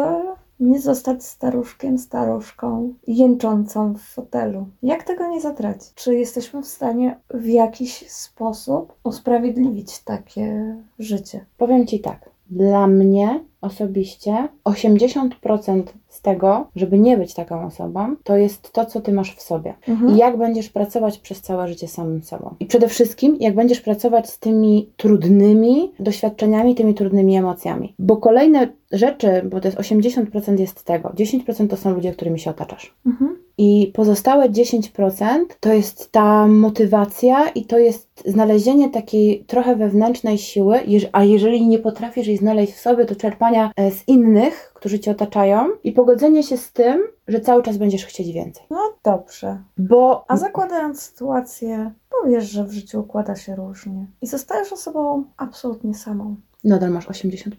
[0.60, 4.68] nie zostać staruszkiem, staruszką, jęczącą w fotelu?
[4.84, 5.94] Jak tego nie zatracić?
[5.96, 11.46] Czy jesteśmy w stanie w jakiś sposób usprawiedliwić takie życie?
[11.58, 15.84] Powiem Ci tak, dla mnie osobiście 80%
[16.20, 19.74] z tego, żeby nie być taką osobą, to jest to, co Ty masz w sobie.
[19.88, 20.16] Mhm.
[20.16, 22.56] I jak będziesz pracować przez całe życie samym sobą.
[22.60, 27.94] I przede wszystkim, jak będziesz pracować z tymi trudnymi doświadczeniami, tymi trudnymi emocjami.
[28.00, 32.50] Bo kolejne rzeczy, bo to jest 80% jest tego, 10% to są ludzie, którymi się
[32.50, 32.96] otaczasz.
[33.06, 33.38] Mhm.
[33.62, 40.80] I pozostałe 10% to jest ta motywacja i to jest znalezienie takiej trochę wewnętrznej siły,
[41.12, 45.12] a jeżeli nie potrafisz jej znaleźć w sobie, to czerpania e, z innych, którzy cię
[45.12, 48.66] otaczają i pogodzenie się z tym, że cały czas będziesz chcieć więcej.
[48.70, 49.58] No dobrze.
[49.78, 51.92] Bo A zakładając sytuację,
[52.22, 56.36] powiesz, że w życiu układa się różnie i zostajesz osobą absolutnie samą.
[56.64, 57.52] nadal masz 80%.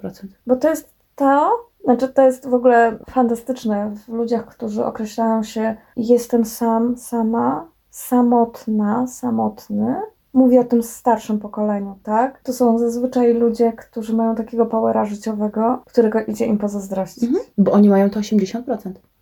[0.46, 5.76] Bo to jest to, znaczy to jest w ogóle fantastyczne w ludziach, którzy określają się
[5.96, 9.96] jestem sam, sama, samotna, samotny.
[10.34, 12.40] Mówię o tym starszym pokoleniu, tak?
[12.42, 17.24] To są zazwyczaj ludzie, którzy mają takiego powera życiowego, którego idzie im pozazdrościć.
[17.24, 17.44] Mhm.
[17.58, 18.62] Bo oni mają to 80%.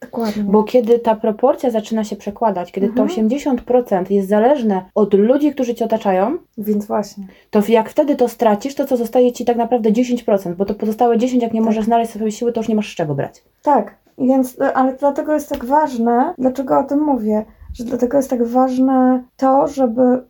[0.00, 0.42] Dokładnie.
[0.42, 3.28] Bo kiedy ta proporcja zaczyna się przekładać, kiedy to Mhm.
[3.28, 7.24] 80% jest zależne od ludzi, którzy cię otaczają, Więc właśnie.
[7.50, 11.18] to jak wtedy to stracisz, to co zostaje ci tak naprawdę 10%, bo to pozostałe
[11.18, 11.66] 10, jak nie Tak.
[11.66, 13.44] możesz znaleźć sobie siły, to już nie masz z czego brać.
[13.62, 17.44] Tak, więc, ale dlatego jest tak ważne, dlaczego o tym mówię,
[17.78, 20.22] że dlatego jest tak ważne to, żeby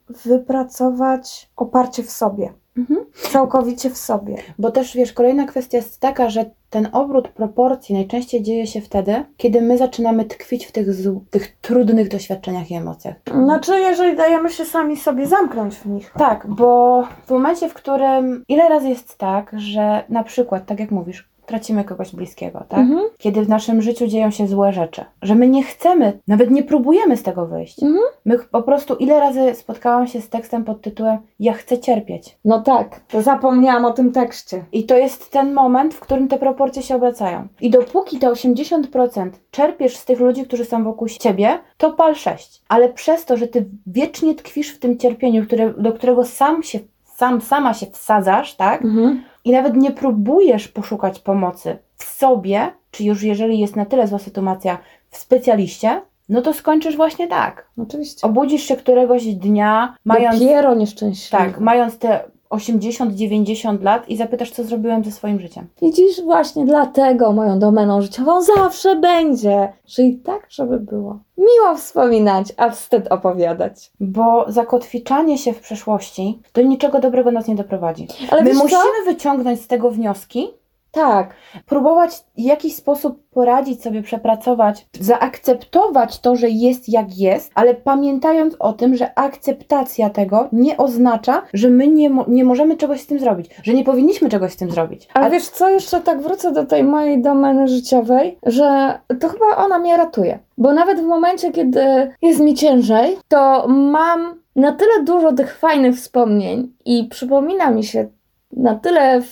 [0.58, 3.00] wypracować oparcie w sobie, Mhm.
[3.30, 4.36] całkowicie w sobie.
[4.58, 9.24] Bo też wiesz, kolejna kwestia jest taka, że ten obrót proporcji najczęściej dzieje się wtedy,
[9.36, 13.14] kiedy my zaczynamy tkwić w tych, zł- tych trudnych doświadczeniach i emocjach.
[13.44, 16.12] Znaczy, jeżeli dajemy się sami sobie zamknąć w nich.
[16.18, 20.90] Tak, bo w momencie, w którym ile razy jest tak, że na przykład, tak jak
[20.90, 22.80] mówisz, tracimy kogoś bliskiego, tak?
[22.80, 23.00] Mhm.
[23.18, 27.16] Kiedy w naszym życiu dzieją się złe rzeczy, że my nie chcemy, nawet nie próbujemy
[27.16, 27.82] z tego wyjść.
[27.82, 28.04] Mhm.
[28.24, 32.38] My po prostu ile razy spotkałam się z tekstem pod tytułem Ja chcę cierpieć.
[32.44, 34.64] No tak, to zapomniałam o tym tekście.
[34.72, 37.48] I to jest ten moment, w którym te proporcje się obracają.
[37.60, 42.62] I dopóki te 80% czerpiesz z tych ludzi, którzy są wokół ciebie, to pal 6.
[42.68, 46.78] Ale przez to, że ty wiecznie tkwisz w tym cierpieniu, które, do którego sam się,
[47.04, 48.84] sam, sama się wsadzasz, tak?
[48.84, 49.22] Mhm.
[49.48, 54.18] I nawet nie próbujesz poszukać pomocy w sobie, czy już jeżeli jest na tyle zła
[54.18, 54.78] sytuacja,
[55.10, 57.68] w specjaliście, no to skończysz właśnie tak.
[57.78, 58.26] Oczywiście.
[58.26, 61.44] Obudzisz się któregoś dnia, mając, Dopiero nieszczęśliwy.
[61.44, 65.66] tak, mając te 80-90 lat i zapytasz, co zrobiłem ze swoim życiem.
[65.82, 71.18] Widzisz, właśnie dlatego moją domeną życiową zawsze będzie, że i tak, żeby było.
[71.38, 73.90] Miło wspominać, a wstyd opowiadać.
[74.00, 78.06] Bo zakotwiczanie się w przeszłości do niczego dobrego nas nie doprowadzi.
[78.30, 78.70] Ale My musimy
[79.04, 79.10] co?
[79.12, 80.48] wyciągnąć z tego wnioski,
[80.92, 81.34] Tak,
[81.66, 88.56] próbować w jakiś sposób poradzić sobie, przepracować, zaakceptować to, że jest jak jest, ale pamiętając
[88.58, 93.06] o tym, że akceptacja tego nie oznacza, że my nie, mo- nie możemy czegoś z
[93.06, 95.08] tym zrobić, że nie powinniśmy czegoś z tym zrobić.
[95.14, 99.56] ale A- wiesz co, jeszcze tak wrócę do tej mojej domeny życiowej, że to chyba
[99.56, 100.38] ona mnie ratuje.
[100.58, 105.96] Bo nawet w momencie, kiedy jest mi ciężej, to mam na tyle dużo tych fajnych
[105.96, 108.08] wspomnień i przypomina mi się
[108.52, 109.22] na tyle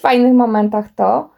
[0.00, 1.28] fajnych momentach to,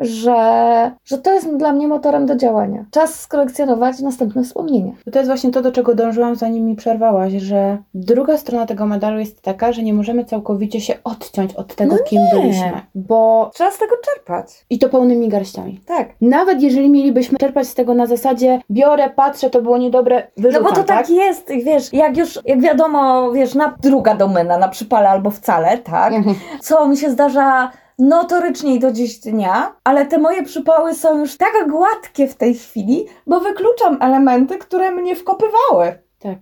[0.00, 2.84] że, że to jest dla mnie motorem do działania.
[2.90, 4.92] Czas skolekcjonować następne wspomnienia.
[5.12, 9.18] To jest właśnie to, do czego dążyłam, zanim mi przerwałaś, że druga strona tego medalu
[9.18, 12.40] jest taka, że nie możemy całkowicie się odciąć od tego, No kim nie.
[12.40, 12.72] byliśmy.
[12.94, 14.64] Bo Trzeba z tego czerpać.
[14.70, 15.80] i to pełnymi garściami.
[15.86, 16.08] Tak.
[16.20, 20.70] Nawet jeżeli mielibyśmy czerpać z tego na zasadzie biorę, patrzę, to było niedobre, wyrzucam, No
[20.70, 25.08] bo to tak, jest, wiesz, jak już, jak wiadomo, wiesz, na druga domena, na przypale
[25.10, 26.12] albo wcale, tak?
[26.12, 26.36] Mhm.
[26.60, 31.70] Co mi się zdarza notorycznie do dziś dnia, ale te moje przypały są już tak
[31.70, 35.98] gładkie w tej chwili, bo wykluczam elementy, które mnie wkopywały.
[36.18, 36.38] Tak.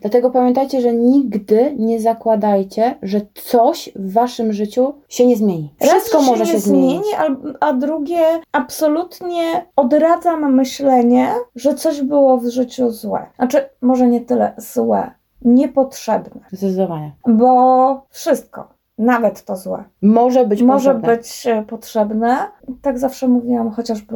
[0.00, 5.74] Dlatego pamiętajcie, że nigdy nie zakładajcie, że coś w waszym życiu się nie zmieni.
[5.80, 7.26] Wszystko Raz, że może się, zmieni, a,
[7.60, 13.26] a drugie, absolutnie odradzam myślenie, że coś było w życiu złe.
[13.36, 15.10] Znaczy, może nie tyle złe,
[15.42, 16.40] niepotrzebne.
[16.52, 17.12] Zdecydowanie.
[17.28, 21.16] Bo wszystko, nawet to złe, Może być może potrzebne.
[21.16, 22.36] być e, potrzebne.
[22.82, 24.14] Tak zawsze mówiłam chociażby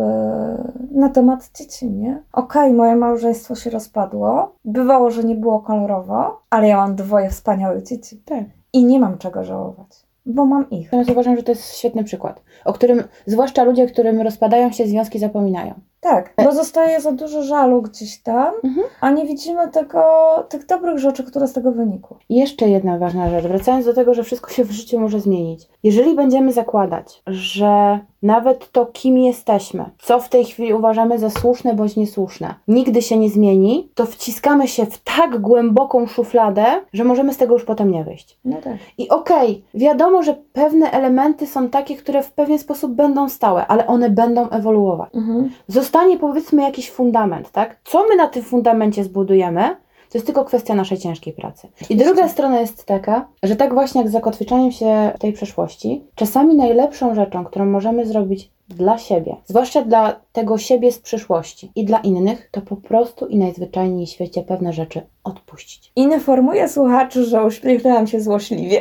[0.91, 2.23] na temat dzieci, nie?
[2.33, 7.83] Okej, moje małżeństwo się rozpadło, bywało, że nie było kolorowo, ale ja mam dwoje wspaniałych
[7.83, 8.45] dzieci Tak.
[8.73, 10.85] i nie mam czego żałować, bo mam ich.
[10.87, 15.19] Natomiast uważam, że to jest świetny przykład, o którym zwłaszcza ludzie, którym rozpadają się związki,
[15.19, 15.75] zapominają.
[16.11, 18.87] Tak, bo zostaje za dużo żalu gdzieś tam, Mhm.
[19.01, 20.03] a nie widzimy tego,
[20.49, 22.17] tych dobrych rzeczy, które z tego wynikły.
[22.29, 25.69] I jeszcze jedna ważna rzecz, wracając do tego, że wszystko się w życiu może zmienić.
[25.83, 31.75] Jeżeli będziemy zakładać, że nawet to, kim jesteśmy, co w tej chwili uważamy za słuszne
[31.75, 37.35] bądź niesłuszne, nigdy się nie zmieni, to wciskamy się w tak głęboką szufladę, że możemy
[37.35, 38.39] z tego już potem nie wyjść.
[38.45, 38.75] No tak.
[38.99, 43.87] I okej, wiadomo, że pewne elementy są takie, które w pewien sposób będą stałe, ale
[43.87, 45.15] one będą ewoluować.
[45.15, 45.51] Mhm.
[45.99, 47.77] Zostanie powiedzmy jakiś fundament, tak?
[47.85, 49.63] Co my na tym fundamencie zbudujemy,
[50.11, 51.69] to jest tylko kwestia naszej ciężkiej pracy.
[51.91, 56.05] I druga strona jest taka, że tak właśnie jak z zakotwiczaniem się w tej przeszłości,
[56.15, 61.85] czasami najlepszą rzeczą, którą możemy zrobić dla siebie, zwłaszcza dla tego siebie z przyszłości i
[61.85, 65.93] dla innych, to po prostu i najzwyczajniej w świecie pewne rzeczy odpuścić.
[65.97, 68.81] Informuję słuchaczy, że uśmiechnęłam się złośliwie.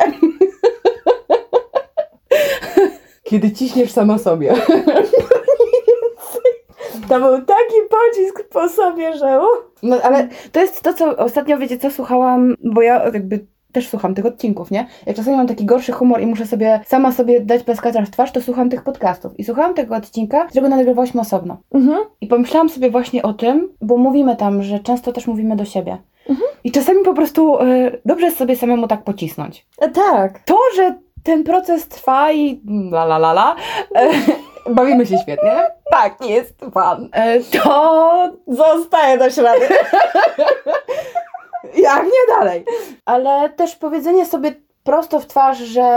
[3.24, 4.54] Kiedy ciśniesz sama sobie.
[7.10, 9.40] To był taki pocisk po sobie, że
[9.84, 14.16] No ale to jest to, co ostatnio, wiecie co, słuchałam, bo ja jakby też słucham
[14.16, 14.88] tych odcinków, nie?
[15.06, 18.32] Jak czasami mam taki gorszy humor i muszę sobie sama sobie dać peskacza w twarz,
[18.32, 19.40] to słucham tych podcastów.
[19.40, 21.58] I słuchałam tego odcinka, którego nagrywałyśmy osobno.
[21.74, 22.00] mhm.
[22.22, 25.98] I pomyślałam sobie właśnie o tym, bo mówimy tam, że często też mówimy do siebie.
[26.30, 26.48] Mhm.
[26.64, 29.66] I czasami po prostu e, dobrze jest sobie samemu tak pocisnąć.
[29.80, 30.40] E, tak.
[30.46, 33.56] To, że ten proces trwa i la la la la,
[33.96, 34.10] e,
[34.70, 35.52] bawimy się świetnie.
[35.92, 37.10] Tak, jest fan.
[37.12, 39.66] E, to Zostaję do śladu.
[41.78, 42.66] Jak nie dalej?
[43.06, 45.90] Ale też powiedzenie sobie prosto w twarz, że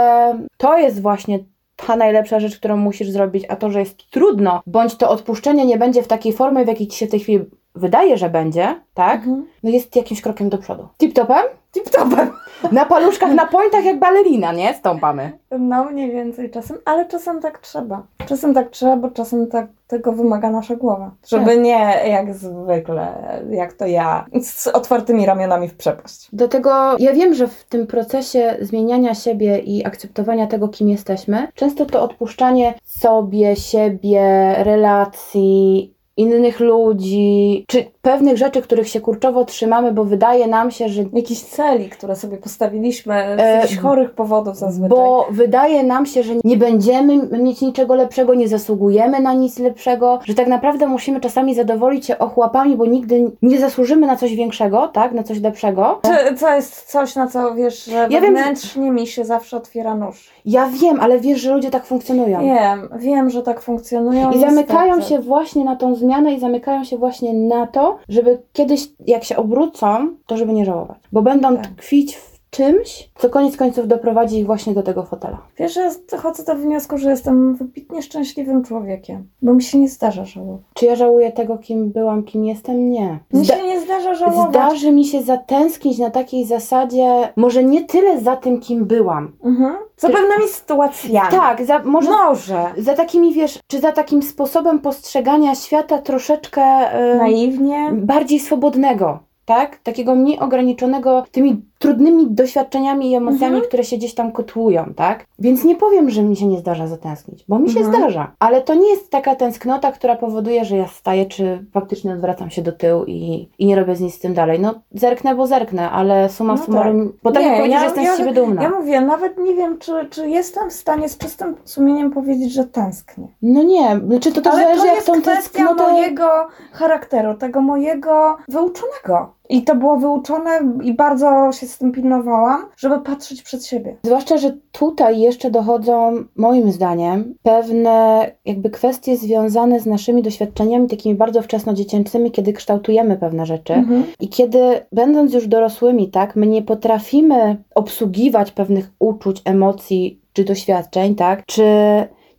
[0.57, 1.39] to jest właśnie
[1.75, 5.77] ta najlepsza rzecz, którą musisz zrobić, a to, że jest trudno, bądź to odpuszczenie nie
[5.77, 9.15] będzie w takiej formie, w jakiej ci się w tej chwili wydaje, że będzie, tak?
[9.15, 9.47] Mhm.
[9.63, 10.87] No jest jakimś krokiem do przodu.
[10.97, 11.43] Tip-topem?
[11.75, 12.31] Tip-topem.
[12.71, 14.73] Na paluszkach, na pointach jak balerina, nie?
[14.73, 15.31] Stąpamy.
[15.59, 18.03] No mniej więcej czasem, ale czasem tak trzeba.
[18.25, 21.11] Czasem tak trzeba, bo czasem tak tego wymaga nasza głowa.
[21.27, 21.59] Żeby Tak.
[21.59, 23.07] nie jak zwykle,
[23.49, 26.27] jak to ja, z otwartymi ramionami w przepaść.
[26.33, 31.85] Dlatego ja wiem, że w tym procesie zmieniania siebie i akceptowania tego, kim jesteśmy, często
[31.85, 40.03] to odpuszczanie sobie, siebie, relacji, innych ludzi, czy pewnych rzeczy, których się kurczowo trzymamy, bo
[40.03, 44.89] wydaje nam się, że Jakieś celi, które sobie postawiliśmy z E, jakichś chorych powodów zazwyczaj.
[44.89, 50.19] Bo wydaje nam się, że nie będziemy mieć niczego lepszego, nie zasługujemy na nic lepszego,
[50.25, 54.87] że tak naprawdę musimy czasami zadowolić się ochłapami, bo nigdy nie zasłużymy na coś większego,
[54.87, 55.11] tak?
[55.11, 55.99] Na coś lepszego.
[56.03, 59.57] Czy to jest coś, na co wiesz, że Ja wiem, że- wewnętrznie mi się zawsze
[59.57, 60.29] otwiera nóż?
[60.45, 62.41] Ja wiem, ale wiesz, że ludzie tak funkcjonują.
[62.41, 64.31] Wiem, wiem, że tak funkcjonują.
[64.31, 65.09] I zamykają niestety.
[65.15, 69.37] się właśnie na tą zmianę i zamykają się właśnie na to, żeby kiedyś, jak się
[69.37, 70.97] obrócą, to żeby nie żałować.
[71.11, 71.67] Bo będą Tak.
[71.67, 75.37] tkwić w czymś, co koniec końców doprowadzi ich właśnie do tego fotela.
[75.57, 80.25] Wiesz, że dochodzę do wniosku, że jestem wybitnie szczęśliwym człowiekiem, bo mi się nie zdarza
[80.25, 80.61] żałować.
[80.73, 82.89] Czy ja żałuję tego, kim byłam, kim jestem?
[82.89, 83.19] Nie.
[83.33, 84.49] Mi Zda- się nie zdarza żałować.
[84.49, 89.31] Zdarzy mi się zatęsknić na takiej zasadzie, może nie tyle za tym, kim byłam.
[89.43, 89.75] Mhm.
[89.97, 91.31] Za pewnymi sytuacjami.
[91.31, 92.65] Tak, za, może Może.
[92.77, 97.89] za takimi, wiesz, czy za takim sposobem postrzegania świata troszeczkę e, Naiwnie.
[97.93, 99.77] bardziej swobodnego, tak?
[99.83, 103.63] Takiego mniej ograniczonego tymi trudnymi doświadczeniami i emocjami, Mhm.
[103.67, 105.25] które się gdzieś tam kotłują, tak?
[105.39, 107.97] Więc nie powiem, że mi się nie zdarza zatęsknić, bo mi się Mhm.
[107.97, 108.31] zdarza.
[108.39, 112.61] Ale to nie jest taka tęsknota, która powoduje, że ja staję, czy faktycznie odwracam się
[112.61, 114.59] do tyłu i, i nie robię z nic z tym dalej.
[114.59, 117.85] No zerknę, bo zerknę, ale suma No summarum, bo tak Nie, jak powiedzieć, ja- że
[117.85, 118.63] jestem ja- z siebie dumna.
[118.63, 122.65] Ja mówię, nawet nie wiem, czy, czy jestem w stanie z czystym sumieniem powiedzieć, że
[122.65, 123.27] tęsknię.
[123.41, 125.91] No nie, czy to też Ale zależy, to jak jest tą tęsknotę...
[125.91, 126.27] mojego
[126.71, 129.33] charakteru, tego mojego wyuczonego.
[129.49, 133.95] I to było wyuczone i bardzo się z tym pilnowałam, żeby patrzeć przed siebie.
[134.03, 141.15] Zwłaszcza, że tutaj jeszcze dochodzą, moim zdaniem, pewne jakby kwestie związane z naszymi doświadczeniami takimi
[141.15, 143.73] bardzo wczesnodziecięcymi, kiedy kształtujemy pewne rzeczy.
[143.73, 144.03] Mhm.
[144.19, 144.59] I kiedy,
[144.91, 151.63] będąc już dorosłymi, tak, my nie potrafimy obsługiwać pewnych uczuć, emocji czy doświadczeń, tak, czy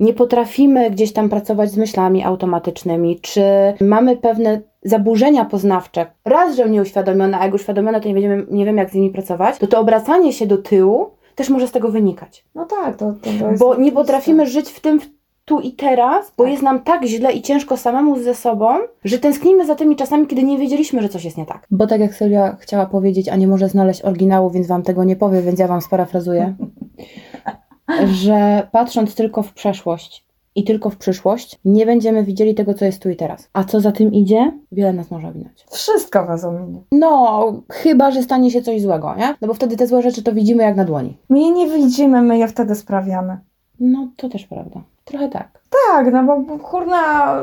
[0.02, 3.42] nie potrafimy gdzieś tam pracować z myślami automatycznymi, czy
[3.80, 6.06] mamy pewne zaburzenia poznawcze.
[6.24, 9.58] Raz, że nieuświadomione, a jak uświadomione, to nie, będziemy, nie wiem, jak z nimi pracować,
[9.58, 12.44] to to obracanie się do tyłu też może z tego wynikać.
[12.54, 15.00] No tak, to, to, to jest Bo nie potrafimy żyć w tym,
[15.44, 16.50] tu i teraz, bo Tak.
[16.50, 20.42] jest nam tak źle i ciężko samemu ze sobą, że tęsknimy za tymi czasami, kiedy
[20.42, 21.66] nie wiedzieliśmy, że coś jest nie tak.
[21.70, 25.16] Bo tak jak Sylwia chciała powiedzieć, a nie może znaleźć oryginału, więc wam tego nie
[25.16, 26.54] powie, więc ja wam sparafrazuję,
[28.06, 33.02] że patrząc tylko w przeszłość i tylko w przyszłość, nie będziemy widzieli tego, co jest
[33.02, 33.50] tu i teraz.
[33.52, 34.52] A co za tym idzie?
[34.72, 35.64] Wiele nas może ominąć.
[35.70, 36.80] Wszystko was ominie.
[36.92, 39.34] No, chyba, że stanie się coś złego, nie?
[39.40, 41.18] No bo wtedy te złe rzeczy to widzimy jak na dłoni.
[41.28, 43.38] My je nie widzimy, my je wtedy sprawiamy.
[43.84, 44.80] No, to też prawda.
[45.04, 45.48] Trochę tak.
[45.90, 47.34] Tak, no bo kurna,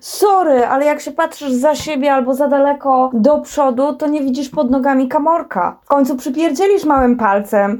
[0.00, 4.48] sorry, ale jak się patrzysz za siebie albo za daleko do przodu, to nie widzisz
[4.48, 5.78] pod nogami kamorka.
[5.82, 7.78] W końcu przypierdzielisz małym palcem,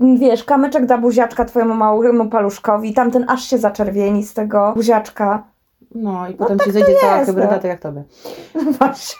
[0.00, 5.42] wiesz, kamyczek da buziaczka twojemu małemu paluszkowi, tamten aż się zaczerwieni z tego buziaczka.
[5.94, 7.54] No i potem ci zejdzie cała hybryda, no.
[7.54, 8.04] tak jak tobie.
[8.78, 9.16] Właśnie.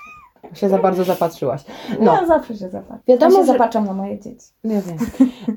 [0.55, 1.65] Się za bardzo zapatrzyłaś.
[1.91, 2.05] No.
[2.05, 3.03] No, Ja zawsze się zapatrzę.
[3.09, 4.47] Wiadomo, ja się że- zapatrzam na moje dzieci.
[4.65, 4.97] nie wiem.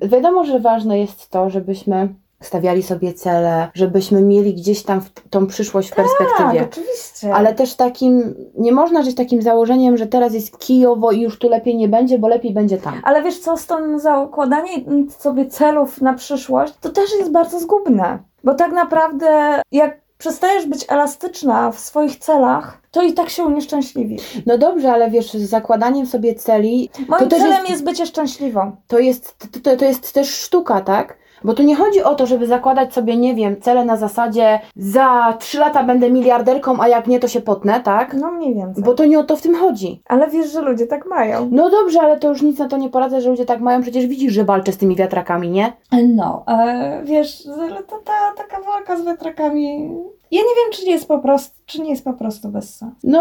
[0.09, 5.47] Wiadomo, że ważne jest to, żebyśmy stawiali sobie cele, żebyśmy mieli gdzieś tam w tą
[5.47, 6.59] przyszłość w perspektywie.
[6.59, 7.33] Tak, oczywiście.
[7.33, 11.49] Ale też takim, nie można żyć takim założeniem, że teraz jest kijowo i już tu
[11.49, 13.01] lepiej nie będzie, bo lepiej będzie tam.
[13.03, 14.71] Ale wiesz co, z tym zakładanie
[15.19, 18.19] sobie celów na przyszłość, to też jest bardzo zgubne.
[18.43, 24.41] Bo tak naprawdę, jak przestajesz być elastyczna w swoich celach, to i tak się unieszczęśliwisz.
[24.45, 27.83] No dobrze, ale wiesz, z zakładaniem sobie celi, Moim celem jest- jest...
[27.83, 28.75] bycie szczęśliwą.
[28.87, 31.17] to jest, to, to jest też sztuka, tak?
[31.43, 35.33] Bo tu nie chodzi o to, żeby zakładać sobie, nie wiem, cele na zasadzie za
[35.39, 38.13] trzy lata będę miliarderką, a jak nie, to się potnę, tak?
[38.13, 38.83] No mniej więcej.
[38.83, 40.01] Bo to nie o to w tym chodzi.
[40.07, 41.49] Ale wiesz, że ludzie tak mają.
[41.51, 43.81] No dobrze, ale to już nic na to nie poradzę, że ludzie tak mają.
[43.81, 45.73] Przecież widzisz, że walczę z tymi wiatrakami, nie?
[46.15, 49.89] No, e, wiesz, ale to ta taka walka z wiatrakami...
[50.32, 52.95] Ja nie wiem, czy nie jest po prostu, czy nie jest po prostu bez sensu.
[53.03, 53.19] No,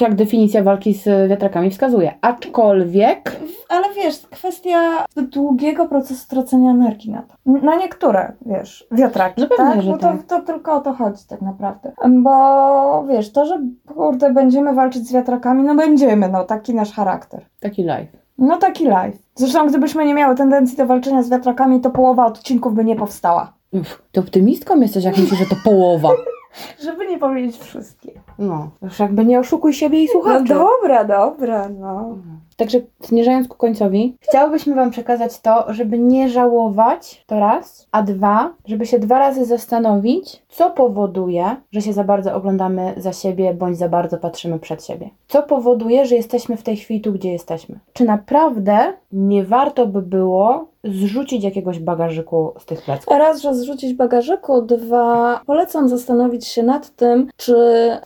[0.00, 2.14] jak definicja walki z wiatrakami wskazuje.
[2.20, 7.34] Aczkolwiek, Ale wiesz, kwestia długiego procesu tracenia energii na to.
[7.66, 9.82] Na niektóre, wiesz, wiatraki, No pewnie, tak?
[9.82, 10.22] że Bo to, tak.
[10.22, 11.92] to tylko o to chodzi tak naprawdę.
[12.08, 13.60] Bo wiesz, to, że
[13.94, 17.44] kurde, będziemy walczyć z wiatrakami, no będziemy, no taki nasz charakter.
[17.60, 18.08] taki live.
[18.38, 19.18] No taki live.
[19.34, 23.52] Zresztą gdybyśmy nie miały tendencji do walczenia z wiatrakami, to połowa odcinków by nie powstała.
[23.74, 26.10] Uff, ty optymistką jesteś, jak myślisz, że to połowa.
[26.84, 28.12] Żeby nie powiedzieć wszystkie.
[28.38, 30.44] No, już jakby nie oszukuj siebie i No słuchaczy.
[30.54, 32.16] dobra, dobra, no.
[32.56, 38.50] Także zmierzając ku końcowi, chciałybyśmy Wam przekazać to, żeby nie żałować, to raz, a dwa,
[38.66, 43.78] żeby się dwa razy zastanowić, co powoduje, że się za bardzo oglądamy za siebie, bądź
[43.78, 45.10] za bardzo patrzymy przed siebie.
[45.28, 47.78] Co powoduje, że jesteśmy w tej chwili tu, gdzie jesteśmy.
[47.92, 53.18] Czy naprawdę nie warto by było zrzucić jakiegoś bagażyku z tych plecków?
[53.18, 57.56] Raz, że zrzucić bagażyku, dwa, polecam zastanowić się nad tym, czy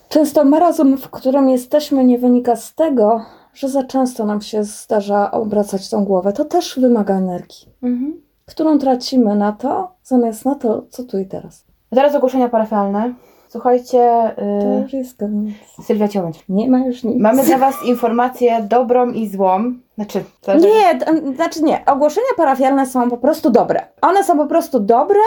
[0.09, 3.21] często marazm, w którym jesteśmy, nie wynika z tego,
[3.59, 6.33] że za często nam się zdarza obracać tą głowę.
[6.33, 8.21] To też wymaga energii, Mhm.
[8.47, 11.65] którą tracimy na to, zamiast na to, co tu i teraz.
[11.93, 13.15] A Teraz ogłoszenia parafialne.
[13.49, 15.55] Słuchajcie, To yy, już jest koniec.
[15.85, 16.45] Sylwia Ciąć.
[16.49, 17.21] Nie ma już nic.
[17.21, 19.73] Mamy dla Was informację dobrą i złą.
[19.95, 21.85] Znaczy, zależy- Nie, t- znaczy nie.
[21.87, 23.81] Ogłoszenia parafialne są po prostu dobre.
[24.03, 25.21] One są po prostu dobre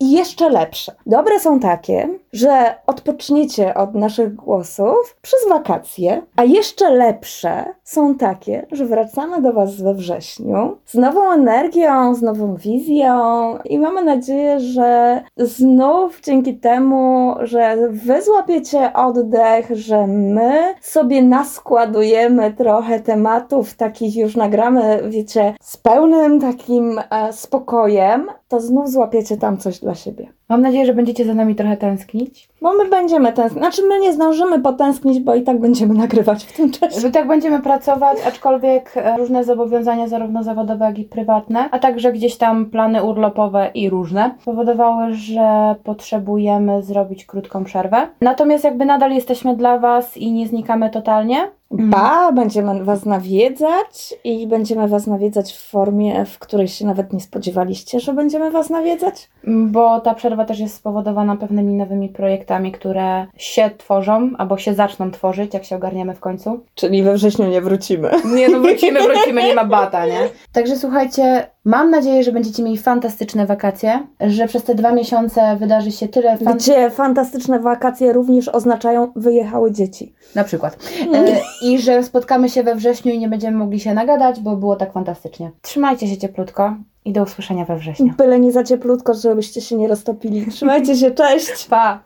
[0.00, 0.92] i jeszcze lepsze.
[1.06, 8.66] Dobre są takie, że odpoczniecie od naszych głosów przez wakacje, a jeszcze lepsze są takie,
[8.72, 14.60] że wracamy do Was we wrześniu z nową energią, z nową wizją i mamy nadzieję,
[14.60, 24.16] że znów dzięki temu, że Wy złapiecie oddech, że my sobie naskładujemy trochę tematów, takich
[24.16, 30.32] już nagramy, wiecie, z pełnym takim e, spokojem, to znów złapiecie tam coś dla siebie.
[30.48, 32.48] Mam nadzieję, że będziecie za nami trochę tęsknić.
[32.62, 36.56] Bo my będziemy tęsknić, znaczy my nie zdążymy potęsknić, bo i tak będziemy nagrywać w
[36.56, 37.00] tym czasie.
[37.00, 42.12] Że tak będziemy pracować, aczkolwiek e, różne zobowiązania, zarówno zawodowe, jak i prywatne, a także
[42.12, 48.08] gdzieś tam plany urlopowe i różne, powodowały, że potrzebujemy zrobić krótką przerwę.
[48.20, 51.48] Natomiast jakby nadal jesteśmy dla Was i nie znikamy totalnie.
[51.70, 57.20] Ba, będziemy Was nawiedzać i będziemy Was nawiedzać w formie, w której się nawet nie
[57.20, 59.30] spodziewaliście, że będziemy Was nawiedzać.
[59.46, 65.10] Bo ta przerwa też jest spowodowana pewnymi nowymi projektami, które się tworzą, albo się zaczną
[65.10, 66.60] tworzyć, jak się ogarniemy w końcu.
[66.74, 68.10] Czyli we wrześniu nie wrócimy.
[68.34, 70.28] Nie, no wrócimy, wrócimy, nie ma bata, nie?
[70.52, 75.92] Także słuchajcie, mam nadzieję, że będziecie mieli fantastyczne wakacje, że przez te dwa miesiące wydarzy
[75.92, 76.56] się tyle fan...
[76.56, 80.14] Gdzie fantastyczne wakacje również oznaczają wyjechały dzieci.
[80.34, 80.78] Na przykład.
[81.14, 84.76] E, I że spotkamy się we wrześniu i nie będziemy mogli się nagadać, bo było
[84.76, 85.50] tak fantastycznie.
[85.62, 86.74] Trzymajcie się cieplutko
[87.08, 88.14] i do usłyszenia we wrześniu.
[88.18, 90.46] Byle nie za cieplutko, żebyście się nie roztopili.
[90.46, 91.66] Trzymajcie się, cześć!
[91.66, 92.00] Pa!